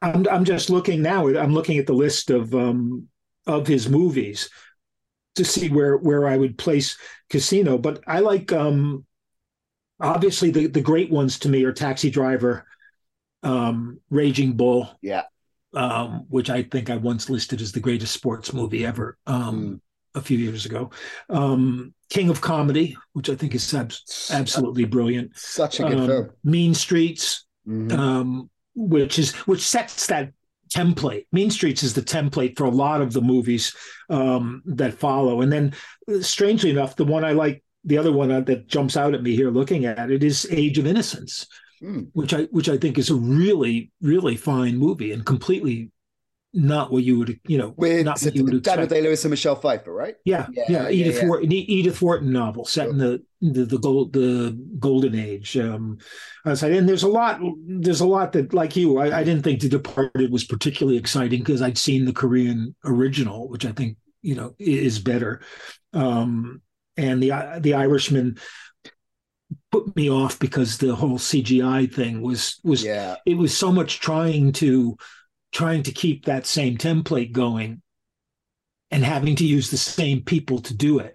[0.02, 1.28] I'm I'm just looking now.
[1.28, 3.08] I'm looking at the list of um
[3.46, 4.50] of his movies
[5.36, 6.98] to see where where I would place
[7.30, 7.78] Casino.
[7.78, 9.06] But I like um
[10.00, 12.66] obviously the the great ones to me are Taxi Driver,
[13.44, 15.24] um, Raging Bull, yeah,
[15.74, 19.18] um, which I think I once listed as the greatest sports movie ever.
[19.28, 19.80] Um, mm.
[20.16, 20.90] A few years ago,
[21.30, 23.94] um, King of Comedy, which I think is ab-
[24.32, 25.38] absolutely brilliant.
[25.38, 26.30] Such a good um, film.
[26.44, 27.98] Mean Streets, mm-hmm.
[27.98, 30.34] um, which is which sets that
[30.74, 31.28] template.
[31.32, 33.76] Mean Streets is the template for a lot of the movies
[34.10, 35.42] um, that follow.
[35.42, 35.74] And then,
[36.22, 39.52] strangely enough, the one I like, the other one that jumps out at me here
[39.52, 41.46] looking at it is Age of Innocence,
[41.82, 42.08] mm.
[42.14, 45.92] which I which I think is a really really fine movie and completely
[46.54, 49.30] not what you would, you know, with not what you would Daniel Day Lewis and
[49.30, 50.16] Michelle Pfeiffer, right?
[50.26, 50.90] Yeah, yeah, yeah.
[50.90, 52.92] Edith yeah, Wharton, Edith Wharton novel set sure.
[52.92, 55.56] in the the the gold the golden age.
[55.58, 56.00] Um,
[56.46, 59.44] I said, and there's a lot, there's a lot that, like you, I, I didn't
[59.44, 63.98] think The Departed was particularly exciting because I'd seen the Korean original, which I think
[64.22, 65.42] you know is better.
[65.94, 66.62] Um,
[66.98, 68.40] and the the Irishman
[69.72, 73.16] put me off because the whole CGI thing was was yeah.
[73.26, 74.98] it was so much trying to
[75.52, 77.82] trying to keep that same template going
[78.92, 81.14] and having to use the same people to do it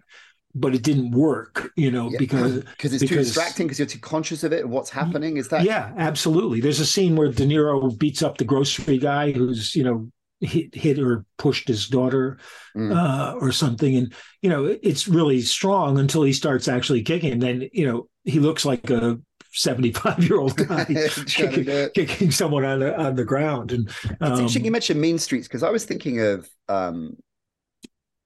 [0.54, 2.18] but it didn't work you know yeah.
[2.18, 5.36] because because it's because, too distracting because you're too conscious of it and what's happening
[5.36, 9.32] is that yeah absolutely there's a scene where de niro beats up the grocery guy
[9.32, 10.08] who's you know
[10.40, 12.38] hit, hit or pushed his daughter
[12.76, 12.94] mm.
[12.94, 17.68] uh, or something and you know it's really strong until he starts actually kicking then
[17.72, 19.18] you know he looks like a
[19.54, 20.84] 75 year old guy
[21.26, 23.72] kicking, kicking, someone on the, on the ground.
[23.72, 23.88] And
[24.20, 27.16] um, it's interesting you mentioned Mean Streets because I was thinking of um,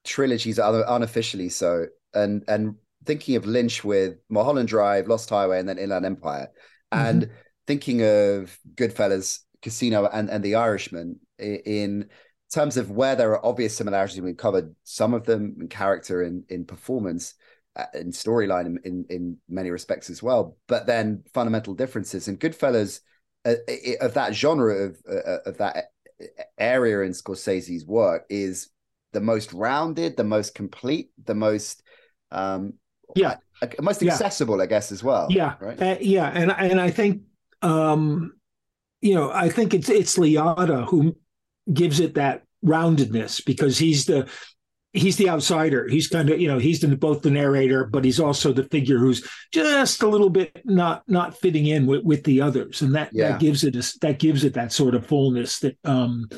[0.05, 5.79] trilogies unofficially so, and and thinking of Lynch with Mulholland Drive, Lost Highway, and then
[5.79, 6.49] Inland Empire,
[6.91, 7.33] and mm-hmm.
[7.67, 12.09] thinking of Goodfellas, Casino, and and The Irishman in
[12.53, 14.21] terms of where there are obvious similarities.
[14.21, 17.35] We've covered some of them in character and in, in performance
[17.95, 22.29] in storyline in, in, in many respects as well, but then fundamental differences.
[22.29, 23.01] And Goodfellas
[23.45, 23.55] uh,
[24.01, 25.91] of that genre of uh, of that
[26.59, 28.71] area in Scorsese's work is
[29.13, 31.83] the most rounded, the most complete, the most
[32.31, 32.75] um
[33.15, 34.65] yeah uh, most accessible, yeah.
[34.65, 35.29] I guess, as well.
[35.31, 35.81] Yeah, right?
[35.81, 37.23] uh, yeah, and and I think
[37.63, 38.33] um
[39.01, 41.17] you know I think it's it's Liotta who
[41.73, 44.29] gives it that roundedness because he's the
[44.93, 45.87] he's the outsider.
[45.89, 48.99] He's kind of, you know, he's the, both the narrator, but he's also the figure
[48.99, 53.11] who's just a little bit not not fitting in with, with the others, and that
[53.13, 53.31] yeah.
[53.31, 56.29] that gives it a, that gives it that sort of fullness that um,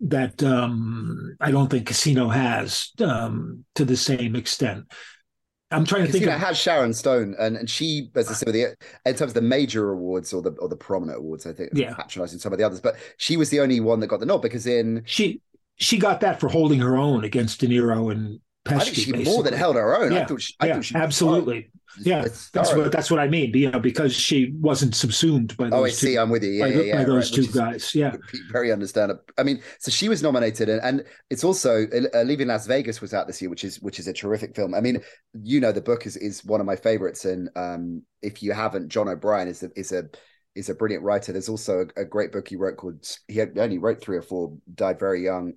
[0.00, 4.84] that um, I don't think Casino has um, to the same extent.
[5.70, 6.24] I'm trying to think.
[6.24, 9.34] Of, it has Sharon Stone, and, and she, as I said, the, in terms of
[9.34, 12.58] the major awards or the or the prominent awards, I think, yeah, patronizing some of
[12.58, 15.40] the others, but she was the only one that got the nod because in she
[15.76, 18.74] she got that for holding her own against De Niro and Pesci.
[18.74, 19.24] I think she basically.
[19.24, 20.12] more than held her own.
[20.12, 21.70] Yeah, I thought she, I yeah, thought she absolutely.
[22.00, 23.52] Yeah, that's what that's what I mean.
[23.54, 25.72] You know, because she wasn't subsumed by those.
[25.78, 26.18] Oh, I two, see.
[26.18, 26.50] I'm with you.
[26.50, 27.94] Yeah, by, yeah, yeah, by those right, two guys.
[27.94, 28.16] Yeah,
[28.50, 29.22] very understandable.
[29.38, 33.14] I mean, so she was nominated, and, and it's also uh, Leaving Las Vegas was
[33.14, 34.74] out this year, which is which is a terrific film.
[34.74, 35.00] I mean,
[35.42, 38.88] you know, the book is is one of my favorites, and um, if you haven't,
[38.88, 40.04] John O'Brien is a is a
[40.54, 41.32] is a brilliant writer.
[41.32, 44.56] There's also a, a great book he wrote called he only wrote three or four,
[44.74, 45.54] died very young,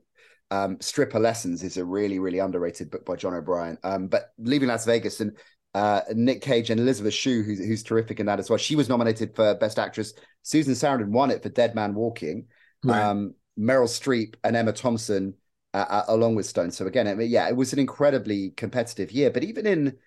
[0.52, 3.78] um, Stripper Lessons is a really, really underrated book by John O'Brien.
[3.84, 5.38] Um, but Leaving Las Vegas and
[5.74, 8.58] uh, Nick Cage and Elizabeth Shue, who's, who's terrific in that as well.
[8.58, 10.14] She was nominated for Best Actress.
[10.42, 12.48] Susan Sarandon won it for Dead Man Walking.
[12.84, 13.02] Right.
[13.02, 15.36] Um, Meryl Streep and Emma Thompson
[15.74, 16.72] uh, uh, along with Stone.
[16.72, 19.30] So again, I mean, yeah, it was an incredibly competitive year.
[19.30, 19.98] But even in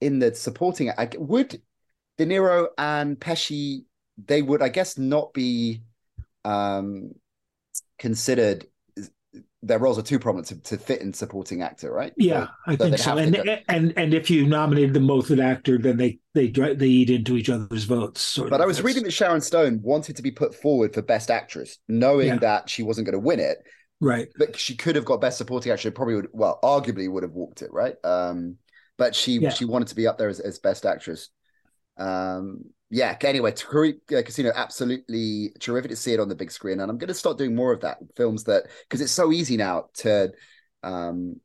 [0.00, 1.62] in the supporting, I, would
[2.18, 3.84] De Niro and Pesci,
[4.22, 5.82] they would, I guess, not be
[6.44, 7.12] um,
[7.98, 8.66] considered
[9.62, 12.12] their roles are too prominent to, to fit in supporting actor, right?
[12.16, 13.16] Yeah, so, I think so.
[13.16, 13.36] And
[13.68, 17.36] and and if you nominated them both an actor, then they they they eat into
[17.36, 18.36] each other's votes.
[18.36, 18.60] but of.
[18.60, 18.86] I was That's...
[18.86, 22.36] reading that Sharon Stone wanted to be put forward for Best Actress, knowing yeah.
[22.38, 23.58] that she wasn't going to win it.
[24.00, 24.28] Right.
[24.36, 25.92] But she could have got Best Supporting Actor.
[25.92, 26.28] Probably would.
[26.32, 27.94] Well, arguably would have walked it, right?
[28.02, 28.56] Um,
[28.98, 29.50] but she yeah.
[29.50, 31.28] she wanted to be up there as, as Best Actress.
[31.98, 33.16] Um, yeah.
[33.22, 37.08] Anyway, uh, Casino, absolutely terrific to see it on the big screen, and I'm going
[37.08, 40.30] to start doing more of that films that because it's so easy now to.
[40.82, 41.40] Um,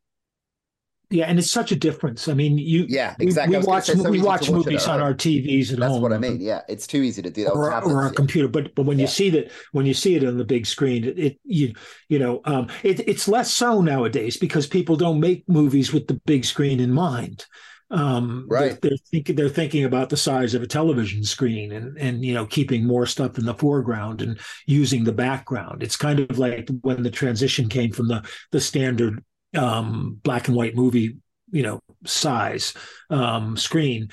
[1.09, 2.27] yeah, and it's such a difference.
[2.27, 2.85] I mean, you.
[2.89, 3.55] Yeah, exactly.
[3.55, 6.01] We, we watch so we watch, watch movies on our TVs at That's home.
[6.01, 6.41] That's what I mean.
[6.41, 8.49] Yeah, it's too easy to do that or, or our computer.
[8.49, 9.03] But but when yeah.
[9.03, 11.73] you see that when you see it on the big screen, it, it you
[12.09, 16.15] you know um, it, it's less so nowadays because people don't make movies with the
[16.25, 17.45] big screen in mind.
[17.89, 18.79] Um, right.
[18.81, 22.33] They're, they're, thinking they're thinking about the size of a television screen and and you
[22.33, 25.83] know keeping more stuff in the foreground and using the background.
[25.83, 29.23] It's kind of like when the transition came from the the standard
[29.55, 31.17] um, black and white movie
[31.51, 32.73] you know size
[33.09, 34.09] um, screen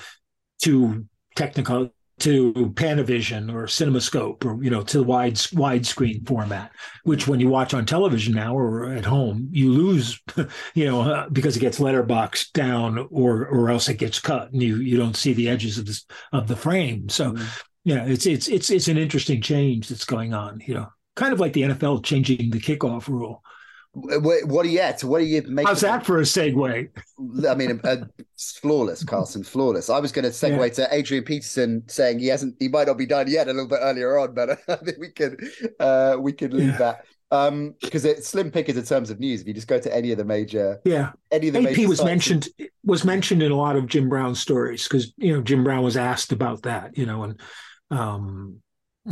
[0.63, 6.71] to technical to Panavision or CinemaScope or you know to the wide widescreen format,
[7.03, 10.21] which when you watch on television now or at home, you lose,
[10.75, 14.63] you know, uh, because it gets letterboxed down or or else it gets cut and
[14.63, 17.09] you you don't see the edges of this of the frame.
[17.09, 17.45] So mm-hmm.
[17.85, 20.61] yeah, it's it's it's it's an interesting change that's going on.
[20.67, 20.87] You know,
[21.17, 23.43] kind of like the NFL changing the kickoff rule.
[23.95, 25.03] What, what are you at?
[25.05, 25.69] What are you making?
[25.69, 26.89] How's that for a segue?
[27.49, 27.97] I mean, uh,
[28.37, 29.89] flawless, Carlson, flawless.
[29.89, 30.87] I was going to segue yeah.
[30.87, 33.79] to Adrian Peterson saying he hasn't, he might not be done yet a little bit
[33.81, 35.43] earlier on, but I think we could,
[35.79, 36.79] uh, we could leave yeah.
[36.79, 39.95] that um because it's slim pickings in terms of news if you just go to
[39.95, 42.49] any of the major yeah any of the ap was mentioned
[42.85, 45.97] was mentioned in a lot of jim brown stories because you know jim brown was
[45.97, 47.41] asked about that you know and
[47.91, 48.57] um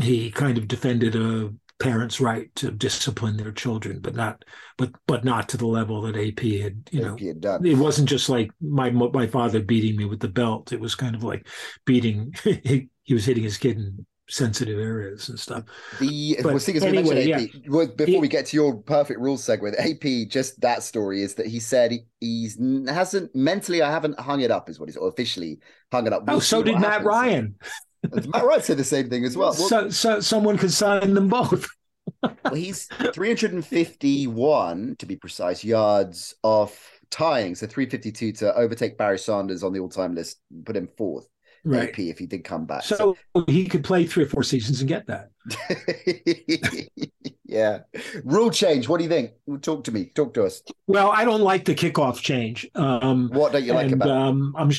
[0.01, 1.53] he kind of defended a
[1.83, 4.45] parents' right to discipline their children, but not
[4.79, 6.89] but but not to the level that AP had.
[6.91, 7.67] You know, had done.
[7.67, 10.73] it wasn't just like my my father beating me with the belt.
[10.73, 11.47] It was kind of like
[11.85, 12.35] beating.
[12.45, 15.65] he, he was hitting his kid in sensitive areas and stuff.
[16.01, 17.87] The but was thing anyway, AP, yeah.
[17.97, 21.47] before he, we get to your perfect rules segue, AP just that story is that
[21.47, 22.59] he said he, he's
[22.89, 23.83] hasn't mentally.
[23.83, 25.59] I haven't hung it up, is what he's officially
[25.91, 26.23] hung it up.
[26.23, 27.07] Oh, we'll oh, so did Matt happens.
[27.07, 27.55] Ryan.
[28.11, 29.53] Matt Ryan said the same thing as well.
[29.53, 31.69] So, so someone could sign them both.
[32.23, 39.63] well, he's 351 to be precise yards off tying, so 352 to overtake Barry Sanders
[39.63, 41.29] on the all-time list, put him fourth.
[41.65, 41.91] Right.
[41.91, 42.83] AP if he did come back.
[42.83, 45.31] So, so he could play three or four seasons and get that.
[47.45, 47.83] yeah.
[48.25, 48.89] Rule change.
[48.89, 49.31] What do you think?
[49.61, 50.07] Talk to me.
[50.07, 50.61] Talk to us.
[50.89, 52.69] Well, I don't like the kickoff change.
[52.75, 54.73] Um, what don't you like about um, I'm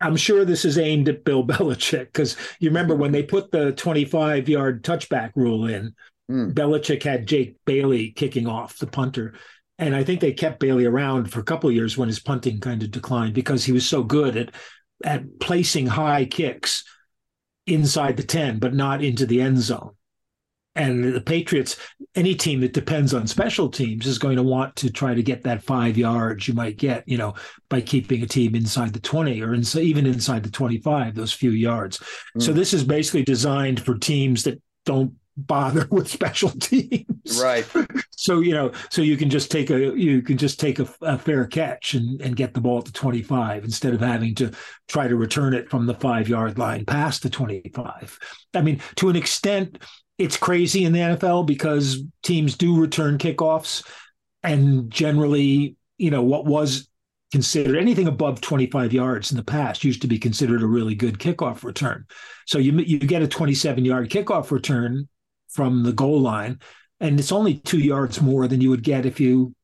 [0.00, 3.72] I'm sure this is aimed at Bill Belichick because you remember when they put the
[3.72, 5.94] 25 yard touchback rule in,
[6.30, 6.52] mm.
[6.52, 9.34] Belichick had Jake Bailey kicking off the punter.
[9.78, 12.60] And I think they kept Bailey around for a couple of years when his punting
[12.60, 14.54] kind of declined because he was so good at
[15.04, 16.84] at placing high kicks
[17.66, 19.95] inside the 10, but not into the end zone.
[20.76, 21.78] And the Patriots,
[22.14, 25.42] any team that depends on special teams is going to want to try to get
[25.44, 27.34] that five yards you might get, you know,
[27.70, 31.50] by keeping a team inside the 20 or inside, even inside the 25, those few
[31.50, 31.98] yards.
[32.36, 32.42] Mm.
[32.42, 37.40] So this is basically designed for teams that don't bother with special teams.
[37.40, 37.66] Right.
[38.18, 41.18] So, you know, so you can just take a you can just take a, a,
[41.18, 44.52] fair catch and, and get the ball at the 25 instead of having to
[44.88, 48.18] try to return it from the five yard line past the 25.
[48.54, 49.78] I mean, to an extent,
[50.18, 53.86] it's crazy in the NFL because teams do return kickoffs,
[54.42, 56.88] and generally, you know, what was
[57.32, 61.18] considered anything above 25 yards in the past used to be considered a really good
[61.18, 62.04] kickoff return.
[62.46, 65.08] So you you get a 27 yard kickoff return
[65.48, 66.60] from the goal line,
[67.00, 69.54] and it's only two yards more than you would get if you,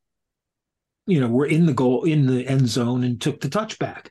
[1.07, 4.09] you know, were in the goal in the end zone and took the touchback.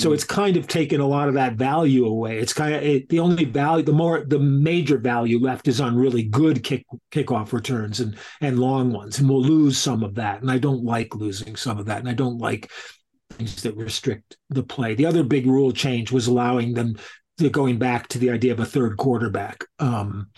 [0.00, 0.14] So mm.
[0.14, 2.38] it's kind of taken a lot of that value away.
[2.38, 5.96] It's kind of it, the only value, the more the major value left is on
[5.96, 10.40] really good kick kickoff returns and and long ones, and we'll lose some of that.
[10.40, 12.70] And I don't like losing some of that, and I don't like
[13.32, 14.94] things that restrict the play.
[14.94, 16.96] The other big rule change was allowing them
[17.38, 19.64] to going back to the idea of a third quarterback.
[19.78, 20.30] Um,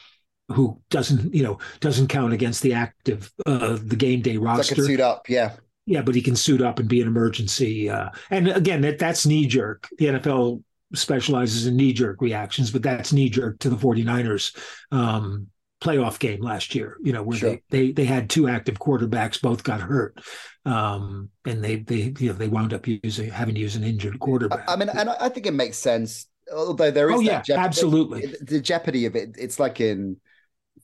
[0.49, 4.75] who doesn't you know doesn't count against the active uh the game day roster.
[4.75, 5.53] Like suit up, yeah.
[5.87, 7.91] Yeah, but he can suit up and be an emergency.
[7.91, 9.89] Uh, and again, that that's knee jerk.
[9.99, 10.63] The NFL
[10.95, 14.57] specializes in knee jerk reactions, but that's knee jerk to the 49ers
[14.93, 15.49] um,
[15.83, 17.51] playoff game last year, you know, where sure.
[17.51, 20.21] they, they they had two active quarterbacks, both got hurt.
[20.65, 24.21] Um, and they they you know they wound up using having to use an injured
[24.21, 24.65] quarterback.
[24.69, 26.29] I mean, and I think it makes sense.
[26.55, 29.37] Although there is oh, yeah, jeopardy, absolutely the jeopardy of it.
[29.39, 30.19] It's like in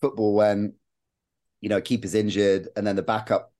[0.01, 0.75] football when
[1.61, 3.53] you know a keeper's injured and then the backup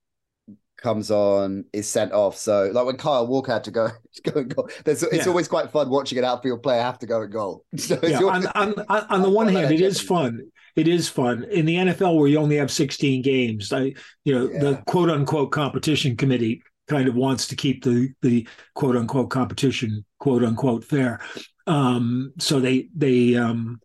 [0.81, 2.35] comes on is sent off.
[2.37, 3.89] So like when Kyle Walker had to go,
[4.23, 5.27] go and goal, there's, it's yeah.
[5.27, 7.65] always quite fun watching an outfield player have to go and goal.
[7.77, 10.41] So yeah, always, on, on, on, the one hand, it is fun.
[10.75, 13.73] It is fun in the NFL where you only have 16 games.
[13.73, 14.59] I, you know, yeah.
[14.59, 20.05] the quote unquote competition committee kind of wants to keep the the quote unquote competition
[20.19, 21.21] quote unquote fair.
[21.67, 23.79] Um, so they they um,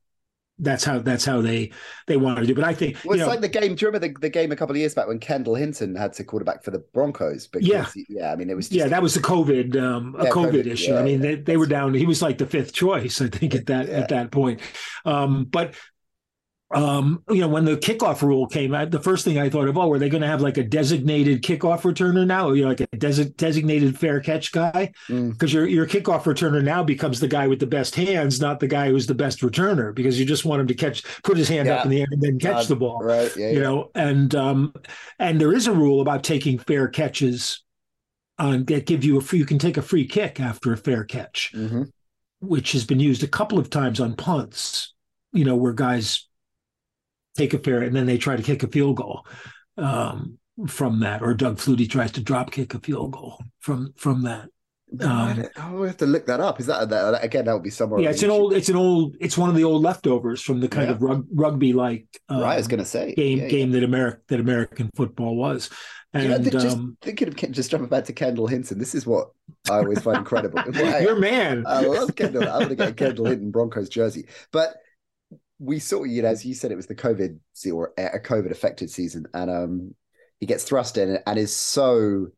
[0.59, 1.73] that's how that's how they
[2.07, 2.55] they want to do.
[2.55, 3.75] But I think well, it's know, like the game.
[3.75, 6.13] Do you remember the, the game a couple of years back when Kendall Hinton had
[6.15, 7.47] to quarterback for the Broncos?
[7.47, 8.33] Because, yeah, yeah.
[8.33, 10.93] I mean, it was just, yeah, that was the COVID um, a COVID, COVID, issue.
[10.93, 11.95] Yeah, I mean, they, they were down.
[11.95, 13.95] He was like the fifth choice, I think, at that yeah.
[13.95, 14.61] at that point.
[15.05, 15.75] Um, but
[16.73, 19.77] um, you know, when the kickoff rule came out, the first thing I thought of,
[19.77, 22.49] oh, are they going to have like a designated kickoff returner now?
[22.49, 24.93] Or, you know, like a des- designated fair catch guy?
[25.07, 25.53] Because mm.
[25.53, 28.89] your your kickoff returner now becomes the guy with the best hands, not the guy
[28.89, 31.77] who's the best returner, because you just want him to catch, put his hand yeah.
[31.77, 33.01] up in the air and then catch uh, the ball.
[33.05, 33.35] Right.
[33.37, 33.62] Yeah, you yeah.
[33.62, 34.75] know, and um,
[35.19, 37.62] and there is a rule about taking fair catches
[38.39, 41.05] on that give you a free, you can take a free kick after a fair
[41.05, 41.83] catch, mm-hmm.
[42.41, 44.93] which has been used a couple of times on punts.
[45.33, 46.29] You know, where guys
[47.37, 49.26] take a fair, and then they try to kick a field goal
[49.76, 54.22] um, from that, or Doug Flutie tries to drop kick a field goal from from
[54.22, 54.49] that.
[55.01, 56.61] Um, I'll have to look that up.
[56.61, 57.47] Is that, that again?
[57.47, 58.01] That would be somewhere.
[58.01, 58.53] Yeah, it's an old.
[58.53, 59.16] It's an old.
[59.20, 60.95] It's one of the old leftovers from the kind yeah.
[60.95, 62.07] of rug, rugby like.
[62.28, 63.80] Um, right, I was going to say game yeah, game yeah.
[63.80, 65.70] that American that American football was.
[66.12, 69.30] And just um, thinking of just jumping back to Kendall Hinton, this is what
[69.68, 70.62] I always find incredible.
[70.72, 71.64] Your man.
[71.66, 72.45] I love Kendall.
[72.45, 74.76] I'm going to get a Kendall Hinton Broncos jersey, but
[75.65, 77.39] we saw, you know, as you said, it was the COVID
[77.73, 79.95] or a COVID affected season, and um,
[80.39, 82.29] he gets thrust in and is so,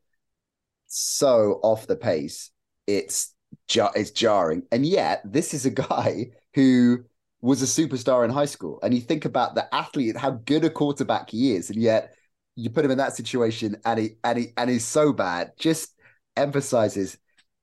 [0.87, 2.51] so off the pace.
[2.85, 3.35] It's
[3.67, 6.99] jar- it's jarring, and yet this is a guy who
[7.41, 10.69] was a superstar in high school, and you think about the athlete, how good a
[10.69, 12.15] quarterback he is, and yet
[12.55, 15.51] you put him in that situation, and he and he and he's so bad.
[15.59, 15.93] Just
[16.37, 17.17] emphasizes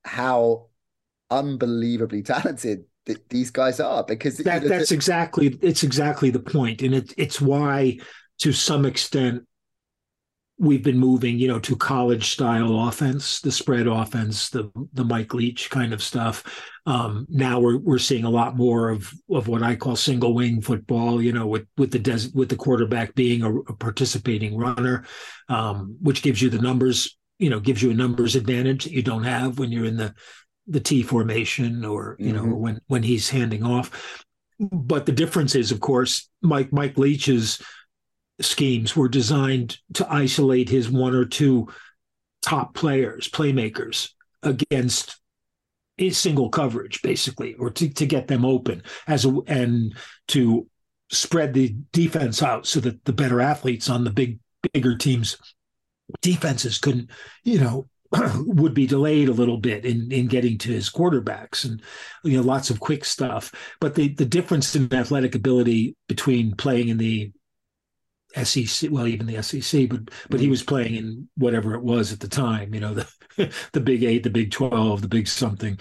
[0.05, 0.69] how
[1.31, 6.41] unbelievably talented th- these guys are because that, you know, that's exactly it's exactly the
[6.41, 7.99] point and it, it's why
[8.39, 9.45] to some extent
[10.59, 15.35] we've been moving you know to college style offense the spread offense the the mike
[15.35, 16.71] leach kind of stuff.
[16.87, 20.61] Um, now we're we're seeing a lot more of of what i call single wing
[20.61, 25.05] football you know with with the des- with the quarterback being a, a participating runner
[25.49, 29.03] um, which gives you the numbers you know gives you a numbers advantage that you
[29.03, 30.15] don't have when you're in the
[30.67, 32.51] the T formation or you mm-hmm.
[32.51, 34.25] know when when he's handing off.
[34.59, 37.63] But the difference is, of course, Mike Mike Leach's
[38.41, 41.69] schemes were designed to isolate his one or two
[42.43, 44.11] top players, playmakers
[44.43, 45.21] against
[45.99, 49.95] a single coverage, basically, or to, to get them open as a and
[50.29, 50.67] to
[51.11, 54.39] spread the defense out so that the better athletes on the big
[54.73, 55.37] bigger teams
[56.21, 57.11] defenses couldn't,
[57.45, 57.87] you know,
[58.47, 61.83] would be delayed a little bit in in getting to his quarterbacks and
[62.23, 66.89] you know lots of quick stuff but the the difference in athletic ability between playing
[66.89, 67.33] in the
[68.43, 70.51] SEC well even the SEC but but he mm-hmm.
[70.51, 73.09] was playing in whatever it was at the time you know the
[73.73, 75.79] the big 8 the big 12 the big something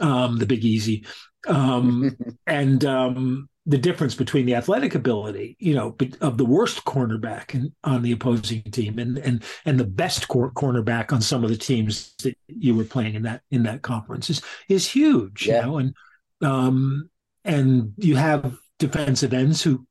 [0.00, 1.04] um the big easy
[1.46, 2.16] um
[2.46, 7.74] and um the difference between the athletic ability, you know, of the worst cornerback in,
[7.82, 11.56] on the opposing team and and and the best cor- cornerback on some of the
[11.56, 15.60] teams that you were playing in that in that conference is is huge, yeah.
[15.60, 15.94] you know, and
[16.42, 17.10] um
[17.44, 19.84] and you have defensive ends who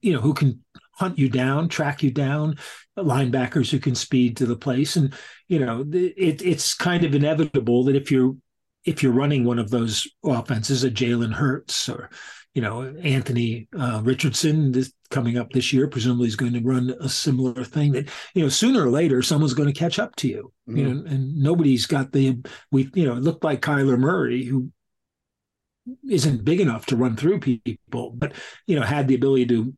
[0.00, 0.60] you know who can
[0.96, 2.56] hunt you down, track you down,
[2.98, 5.14] linebackers who can speed to the place, and
[5.46, 8.34] you know it, it's kind of inevitable that if you're
[8.84, 12.10] if you're running one of those offenses, a Jalen Hurts or
[12.54, 16.94] you know, Anthony uh, Richardson this coming up this year, presumably is going to run
[17.00, 20.28] a similar thing that, you know, sooner or later someone's going to catch up to
[20.28, 20.78] you, mm-hmm.
[20.78, 22.38] you know, and nobody's got the,
[22.70, 24.70] we, you know, it looked like Kyler Murray, who
[26.08, 28.32] isn't big enough to run through people, but,
[28.66, 29.74] you know, had the ability to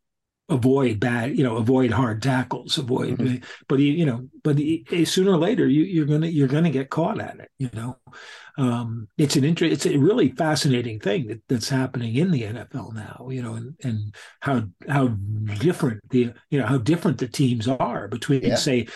[0.49, 3.37] avoid bad, you know, avoid hard tackles, avoid, mm-hmm.
[3.69, 6.71] but he, you know, but he, sooner or later you, you're going to, you're to
[6.71, 7.97] get caught at it, you know
[8.59, 9.73] um, it's an interest.
[9.73, 13.29] It's a really fascinating thing that, that's happening in the NFL now.
[13.31, 15.09] You know, and, and how how
[15.59, 18.55] different the you know how different the teams are between yeah.
[18.57, 18.87] say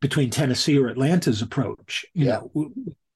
[0.00, 2.04] between Tennessee or Atlanta's approach.
[2.12, 2.40] You yeah.
[2.54, 2.70] know,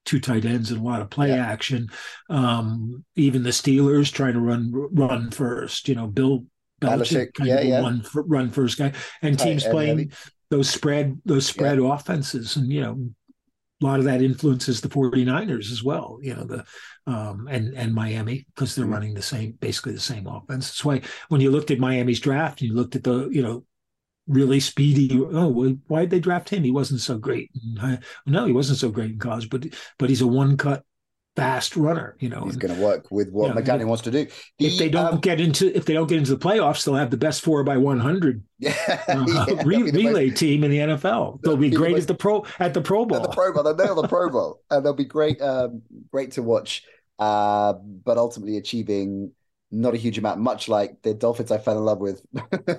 [0.05, 1.47] two tight ends and a lot of play yeah.
[1.47, 1.88] action.
[2.28, 5.88] Um, even the Steelers trying to run run first.
[5.88, 6.45] You know, Bill
[6.80, 7.80] Belichick kind yeah, of yeah.
[7.80, 10.11] run run first guy, and teams playing heavy.
[10.51, 13.11] those spread those spread offenses, and you know
[13.82, 16.64] a lot of that influences the 49ers as well, you know, the
[17.06, 18.94] um, and and Miami because they're mm-hmm.
[18.94, 20.68] running the same basically the same offense.
[20.68, 23.64] That's why when you looked at Miami's draft and you looked at the, you know,
[24.26, 26.62] really speedy, oh, well, why did they draft him?
[26.62, 27.50] He wasn't so great.
[27.80, 29.66] I, no, he wasn't so great in college, but
[29.98, 30.84] but he's a one cut
[31.36, 32.16] fast runner.
[32.20, 34.26] You know, he's going to work with what you know, McDaniel wants to do.
[34.58, 36.94] The, if they don't um, get into if they don't get into the playoffs, they'll
[36.94, 38.74] have the best four by one hundred yeah,
[39.08, 40.40] uh, yeah re- relay best.
[40.40, 41.42] team in the NFL.
[41.42, 43.18] They'll, be, be great the at the pro at the Pro Bowl.
[43.18, 45.40] At the Pro Bowl, they'll nail the Pro Bowl, and they'll be great.
[45.40, 46.84] Um, great to watch
[47.22, 47.74] uh,
[48.04, 49.30] but ultimately achieving
[49.72, 52.24] not a huge amount, much like the Dolphins I fell in love with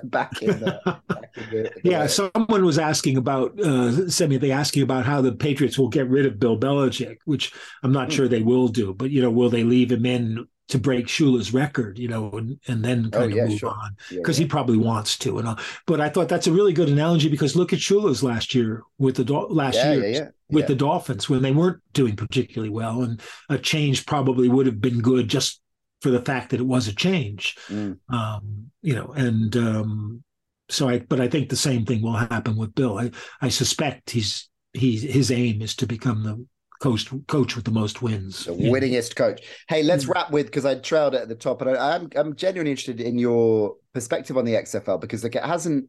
[0.04, 0.80] back in the.
[1.08, 3.92] back in the, the yeah, someone was asking about, uh,
[4.28, 7.92] me they asking about how the Patriots will get rid of Bill Belichick, which I'm
[7.92, 8.12] not mm.
[8.12, 11.54] sure they will do, but you know, will they leave him in to break Shula's
[11.54, 13.70] record, you know, and, and then kind oh, of yeah, move sure.
[13.70, 14.46] on because yeah, yeah.
[14.46, 15.40] he probably wants to.
[15.40, 15.60] And all.
[15.86, 19.16] but I thought that's a really good analogy because look at Shula's last year with
[19.16, 24.06] the last year with the Dolphins when they weren't doing particularly well, and a change
[24.06, 25.62] probably would have been good just
[26.04, 27.98] for the fact that it was a change, mm.
[28.10, 30.24] um, you know, and um,
[30.70, 31.00] so I.
[31.00, 33.00] But I think the same thing will happen with Bill.
[33.00, 33.10] I
[33.42, 36.46] I suspect he's he's his aim is to become the
[36.82, 38.46] coach coach with the most wins.
[38.46, 39.42] The winningest coach.
[39.70, 42.28] Hey, let's wrap with because I trailed it at the top, and I, am I'm,
[42.28, 45.88] I'm genuinely interested in your perspective on the XFL because like it hasn't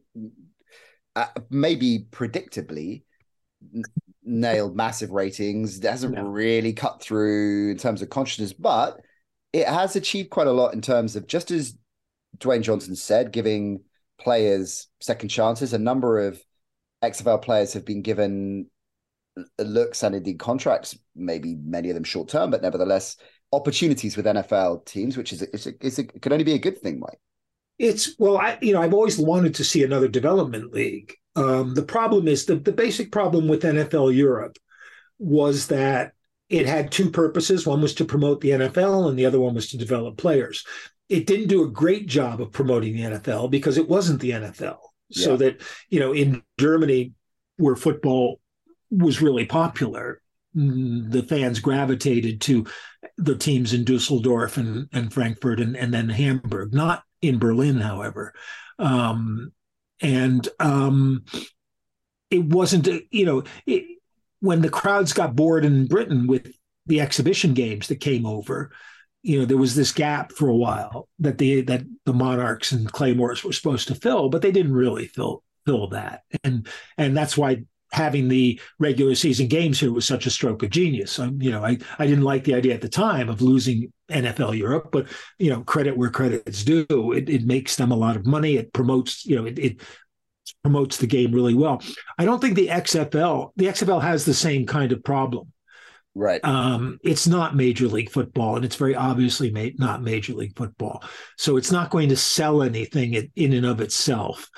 [1.17, 3.03] uh, maybe predictably
[4.23, 5.79] nailed massive ratings.
[5.79, 6.23] It hasn't no.
[6.23, 9.01] really cut through in terms of consciousness, but
[9.55, 11.77] it has achieved quite a lot in terms of just as
[12.39, 13.79] Dwayne Johnson said, giving
[14.19, 15.71] players second chances.
[15.71, 16.41] A number of
[17.01, 18.69] XFL players have been given
[19.57, 23.15] looks and indeed contracts, maybe many of them short term, but nevertheless
[23.53, 27.19] opportunities with NFL teams, which is is, it can only be a good thing, Mike.
[27.79, 31.13] It's well, I you know I've always wanted to see another development league.
[31.37, 34.57] Um, the problem is the the basic problem with NFL Europe
[35.17, 36.11] was that
[36.49, 37.65] it had two purposes.
[37.65, 40.65] One was to promote the NFL, and the other one was to develop players.
[41.09, 44.77] It didn't do a great job of promoting the NFL because it wasn't the NFL.
[45.09, 45.25] Yeah.
[45.25, 47.13] So that you know in Germany,
[47.57, 48.39] where football
[48.91, 50.21] was really popular.
[50.55, 52.65] Mm, the fans gravitated to
[53.17, 58.33] the teams in Dusseldorf and, and Frankfurt and, and then Hamburg, not in Berlin, however.
[58.79, 59.51] Um,
[60.01, 61.25] and um,
[62.29, 63.94] it wasn't, you know, it,
[64.39, 66.51] when the crowds got bored in Britain with
[66.85, 68.71] the exhibition games that came over,
[69.23, 72.91] you know, there was this gap for a while that the that the Monarchs and
[72.91, 76.67] Claymores were supposed to fill, but they didn't really fill fill that, and
[76.97, 81.17] and that's why having the regular season games here was such a stroke of genius.
[81.17, 84.57] I, you know, I, I didn't like the idea at the time of losing NFL
[84.57, 85.07] Europe, but
[85.39, 87.13] you know, credit where credit's due.
[87.15, 88.57] It, it makes them a lot of money.
[88.57, 89.81] It promotes, you know, it, it
[90.65, 91.79] promotes the game really well.
[92.17, 95.53] I don't think the XFL, the XFL has the same kind of problem.
[96.15, 96.43] Right.
[96.43, 101.03] Um, it's not Major League Football, and it's very obviously ma- not Major League Football.
[101.37, 104.49] So it's not going to sell anything in, in and of itself.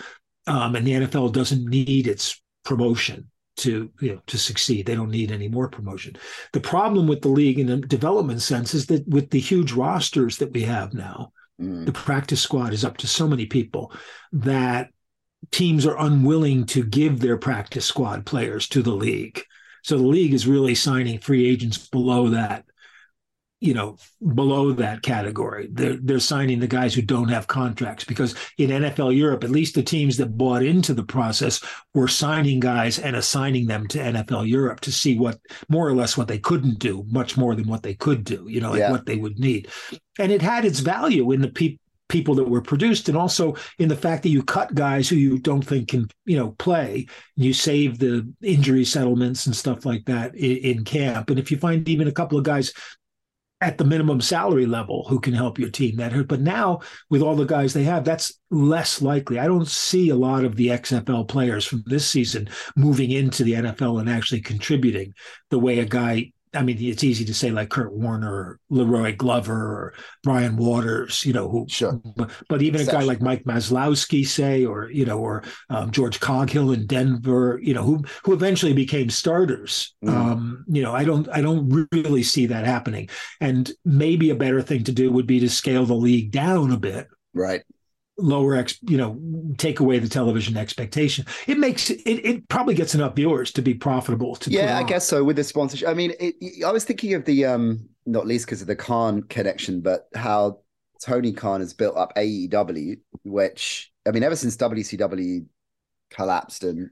[0.46, 4.86] Um, and the NFL doesn't need its promotion to you know to succeed.
[4.86, 6.16] They don't need any more promotion.
[6.54, 10.38] The problem with the league in a development sense is that with the huge rosters
[10.38, 11.86] that we have now, mm.
[11.86, 13.92] the practice squad is up to so many people
[14.32, 14.92] that
[15.52, 19.44] teams are unwilling to give their practice squad players to the league.
[19.84, 22.66] So the league is really signing free agents below that
[23.60, 23.98] you know,
[24.36, 25.68] below that category.
[25.72, 29.74] They're they're signing the guys who don't have contracts because in NFL Europe, at least
[29.74, 34.48] the teams that bought into the process were signing guys and assigning them to NFL
[34.48, 35.40] Europe to see what
[35.70, 38.62] more or less what they couldn't do, much more than what they could do, you
[38.62, 38.92] know, like yeah.
[38.92, 39.68] what they would need.
[40.20, 41.80] And it had its value in the people
[42.10, 45.38] people that were produced and also in the fact that you cut guys who you
[45.40, 47.06] don't think can you know play
[47.36, 51.58] you save the injury settlements and stuff like that in, in, camp and if you
[51.58, 52.72] find even a couple of guys
[53.60, 56.28] at the minimum salary level who can help your team that hurt.
[56.28, 59.40] But now with all the guys they have, that's less likely.
[59.40, 63.54] I don't see a lot of the XFL players from this season moving into the
[63.54, 65.14] NFL and actually contributing
[65.50, 69.16] the way a guy I mean, it's easy to say like Kurt Warner, or La'Roi
[69.16, 69.94] Glover, or
[70.24, 72.02] Brian Waters, you know, who, sure.
[72.16, 76.20] but, but even a guy like Mike Maslowski, say, or, you know, or um, George
[76.20, 79.96] Coghill in Denver, you know, who, who eventually became starters.
[80.04, 80.10] Mm.
[80.10, 83.10] Um, you know, I don't, I don't really see that happening.
[83.40, 86.78] And maybe a better thing to do would be to scale the league down a
[86.78, 87.08] bit.
[87.34, 87.64] Right
[88.18, 89.20] lower ex you know
[89.58, 93.74] take away the television expectation it makes it it probably gets enough viewers to be
[93.74, 97.14] profitable to yeah i guess so with the sponsorship i mean it, i was thinking
[97.14, 100.60] of the um not least because of the khan connection but how
[101.00, 105.46] tony khan has built up aew which i mean ever since wcw
[106.10, 106.90] collapsed and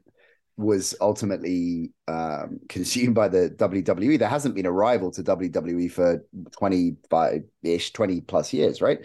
[0.56, 4.18] was ultimately um, consumed by the WWE.
[4.18, 9.00] There hasn't been a rival to WWE for 25 ish, 20 plus years, right?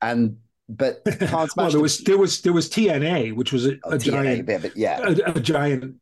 [0.00, 0.38] And
[0.68, 1.00] but
[1.56, 4.62] well, there was there was there was TNA, which was a, oh, a TNA, giant,
[4.62, 5.96] but yeah, a, a giant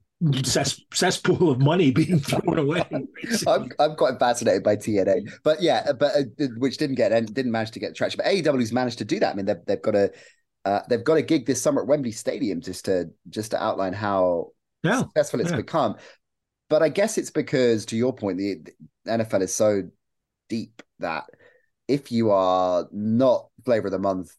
[0.44, 2.84] cess, cesspool of money being thrown away.
[3.46, 7.52] I'm, I'm quite fascinated by TNA, but yeah, but uh, which didn't get and didn't
[7.52, 8.18] manage to get traction.
[8.18, 9.32] But AEW's managed to do that.
[9.32, 10.10] I mean, they've they've got a
[10.64, 13.92] uh, they've got a gig this summer at Wembley Stadium just to just to outline
[13.92, 14.48] how
[14.82, 15.56] yeah, successful it's yeah.
[15.56, 15.96] become.
[16.68, 18.56] But I guess it's because, to your point, the,
[19.04, 19.84] the NFL is so
[20.48, 21.24] deep that
[21.86, 24.36] if you are not flavor of the month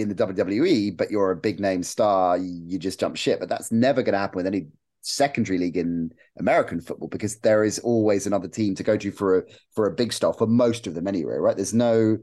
[0.00, 3.40] in the WWE, but you're a big name star, you just jump ship.
[3.40, 4.68] But that's never going to happen with any
[5.02, 9.38] secondary league in American football because there is always another team to go to for
[9.38, 9.42] a
[9.74, 11.56] for a big star for most of them anyway, right?
[11.56, 12.18] There's no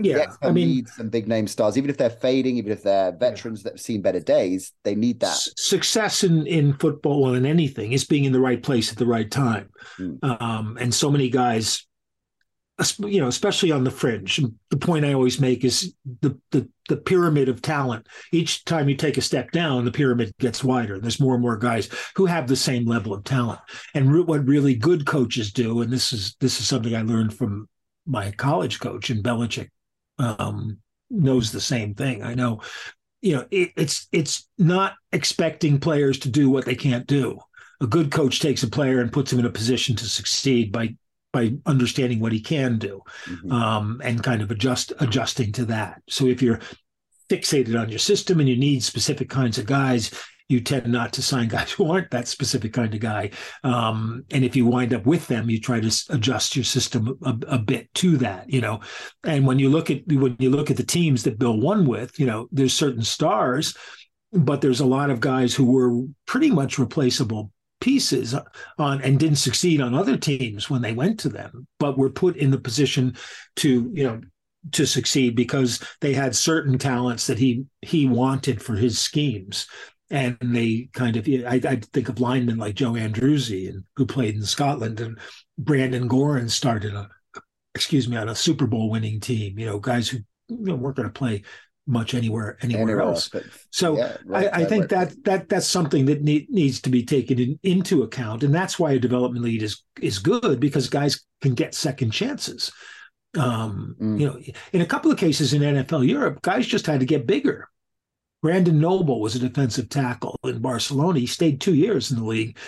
[0.00, 3.12] yeah, I mean, need some big name stars, even if they're fading, even if they're
[3.12, 3.64] veterans yeah.
[3.64, 5.36] that have seen better days, they need that.
[5.56, 9.06] success in in football and in anything is being in the right place at the
[9.06, 9.70] right time.
[9.98, 10.40] Mm.
[10.40, 11.86] Um, and so many guys
[12.98, 14.40] you know, especially on the fringe.
[14.70, 18.06] The point I always make is the, the the pyramid of talent.
[18.32, 20.98] Each time you take a step down, the pyramid gets wider.
[20.98, 23.60] There's more and more guys who have the same level of talent.
[23.94, 27.68] And what really good coaches do, and this is this is something I learned from
[28.06, 29.68] my college coach in Belichick,
[30.18, 30.78] um,
[31.10, 32.22] knows the same thing.
[32.22, 32.60] I know,
[33.20, 37.38] you know, it, it's it's not expecting players to do what they can't do.
[37.82, 40.96] A good coach takes a player and puts him in a position to succeed by
[41.32, 43.52] by understanding what he can do mm-hmm.
[43.52, 46.02] um, and kind of adjust adjusting to that.
[46.08, 46.60] So if you're
[47.28, 50.10] fixated on your system and you need specific kinds of guys,
[50.48, 53.30] you tend not to sign guys who aren't that specific kind of guy.
[53.62, 57.36] Um, and if you wind up with them, you try to adjust your system a,
[57.46, 58.80] a, bit to that, you know.
[59.24, 62.18] And when you look at when you look at the teams that Bill won with,
[62.18, 63.76] you know, there's certain stars,
[64.32, 68.34] but there's a lot of guys who were pretty much replaceable pieces
[68.78, 72.36] on and didn't succeed on other teams when they went to them, but were put
[72.36, 73.16] in the position
[73.56, 74.20] to, you know,
[74.72, 79.66] to succeed because they had certain talents that he he wanted for his schemes.
[80.12, 84.34] And they kind of, I, I think of linemen like Joe Andruzzi, and who played
[84.34, 85.18] in Scotland, and
[85.56, 87.08] Brandon Gorin started a,
[87.76, 89.56] excuse me, on a Super Bowl winning team.
[89.56, 90.18] You know, guys who
[90.48, 91.44] you know, weren't going to play
[91.86, 93.34] much anywhere anywhere, anywhere else.
[93.34, 96.90] else so yeah, right, I, I think that that that's something that need, needs to
[96.90, 100.88] be taken in, into account, and that's why a development lead is is good because
[100.88, 102.70] guys can get second chances.
[103.36, 104.20] Um, mm.
[104.20, 104.38] You know,
[104.72, 107.68] in a couple of cases in NFL Europe, guys just had to get bigger.
[108.42, 111.18] Brandon Noble was a defensive tackle in Barcelona.
[111.20, 112.58] He stayed two years in the league,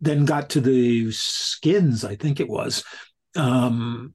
[0.00, 2.82] then got to the Skins, I think it was.
[3.36, 4.14] Um,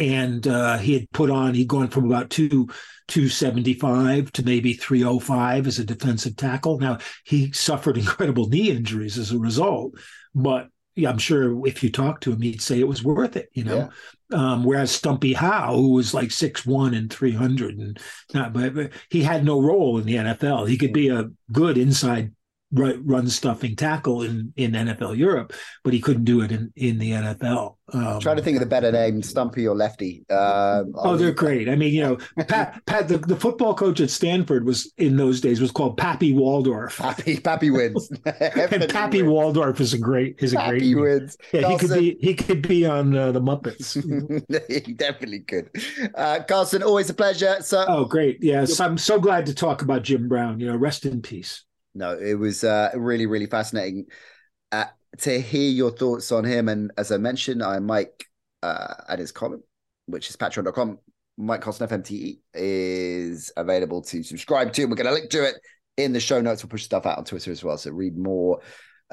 [0.00, 2.66] and uh, he had put on he'd gone from about two
[3.08, 9.30] 275 to maybe 305 as a defensive tackle now he suffered incredible knee injuries as
[9.30, 9.94] a result
[10.34, 13.48] but yeah, I'm sure if you talk to him, he'd say it was worth it,
[13.52, 13.90] you know.
[14.30, 14.38] Yeah.
[14.38, 17.98] Um, whereas Stumpy Howe, who was like six one and three hundred, and
[18.34, 20.68] not, but, but he had no role in the NFL.
[20.68, 22.32] He could be a good inside
[22.72, 25.52] run stuffing tackle in, in NFL Europe,
[25.82, 27.76] but he couldn't do it in, in the NFL.
[27.92, 30.24] Um, trying to think of the better name, Stumpy or Lefty.
[30.30, 31.68] Um, oh, they're great.
[31.68, 35.40] I mean, you know, Pat, Pat the, the football coach at Stanford was in those
[35.40, 36.98] days was called Pappy Waldorf.
[36.98, 38.10] Pappy, Pappy wins.
[38.24, 39.32] and Pappy wins.
[39.32, 41.36] Waldorf is a great is a Pappy great wins.
[41.52, 41.78] Yeah, Carlson.
[41.80, 43.94] he could be he could be on uh, the Muppets.
[44.86, 45.70] he definitely could.
[46.14, 47.56] Uh, Carlson, always a pleasure.
[47.60, 48.38] So, oh, great.
[48.40, 50.60] Yes, I'm so glad to talk about Jim Brown.
[50.60, 51.64] You know, rest in peace
[51.94, 54.06] no, it was uh, really, really fascinating
[54.72, 54.86] uh,
[55.18, 56.68] to hear your thoughts on him.
[56.68, 58.26] And as I mentioned, I'm Mike
[58.62, 59.62] uh, at his column,
[60.06, 60.98] which is patreon.com.
[61.36, 64.84] Mike Carlson FMTE is available to subscribe to.
[64.84, 65.54] We're going to link to it
[65.96, 66.62] in the show notes.
[66.62, 67.78] We'll push stuff out on Twitter as well.
[67.78, 68.60] So read more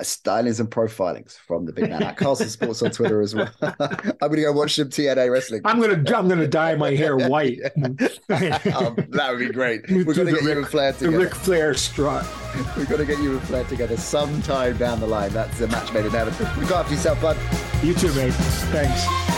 [0.03, 3.49] stylings and profilings from the big man at Carlson Sports on Twitter as well.
[3.61, 3.75] I'm
[4.19, 5.61] gonna go watch some TNA wrestling.
[5.65, 7.59] I'm gonna I'm gonna dye my hair white.
[7.75, 7.95] um,
[8.29, 9.89] that would be great.
[9.89, 11.11] We're gonna get Rick, you and Flair together.
[11.11, 12.27] The Ric Flair strut.
[12.75, 15.31] We're gonna get you and Flair together sometime down the line.
[15.31, 16.33] That's a match made in heaven.
[16.61, 17.37] Look after yourself, bud.
[17.83, 18.33] You too, mate.
[18.33, 19.36] Thanks.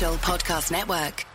[0.00, 1.29] Podcast Network.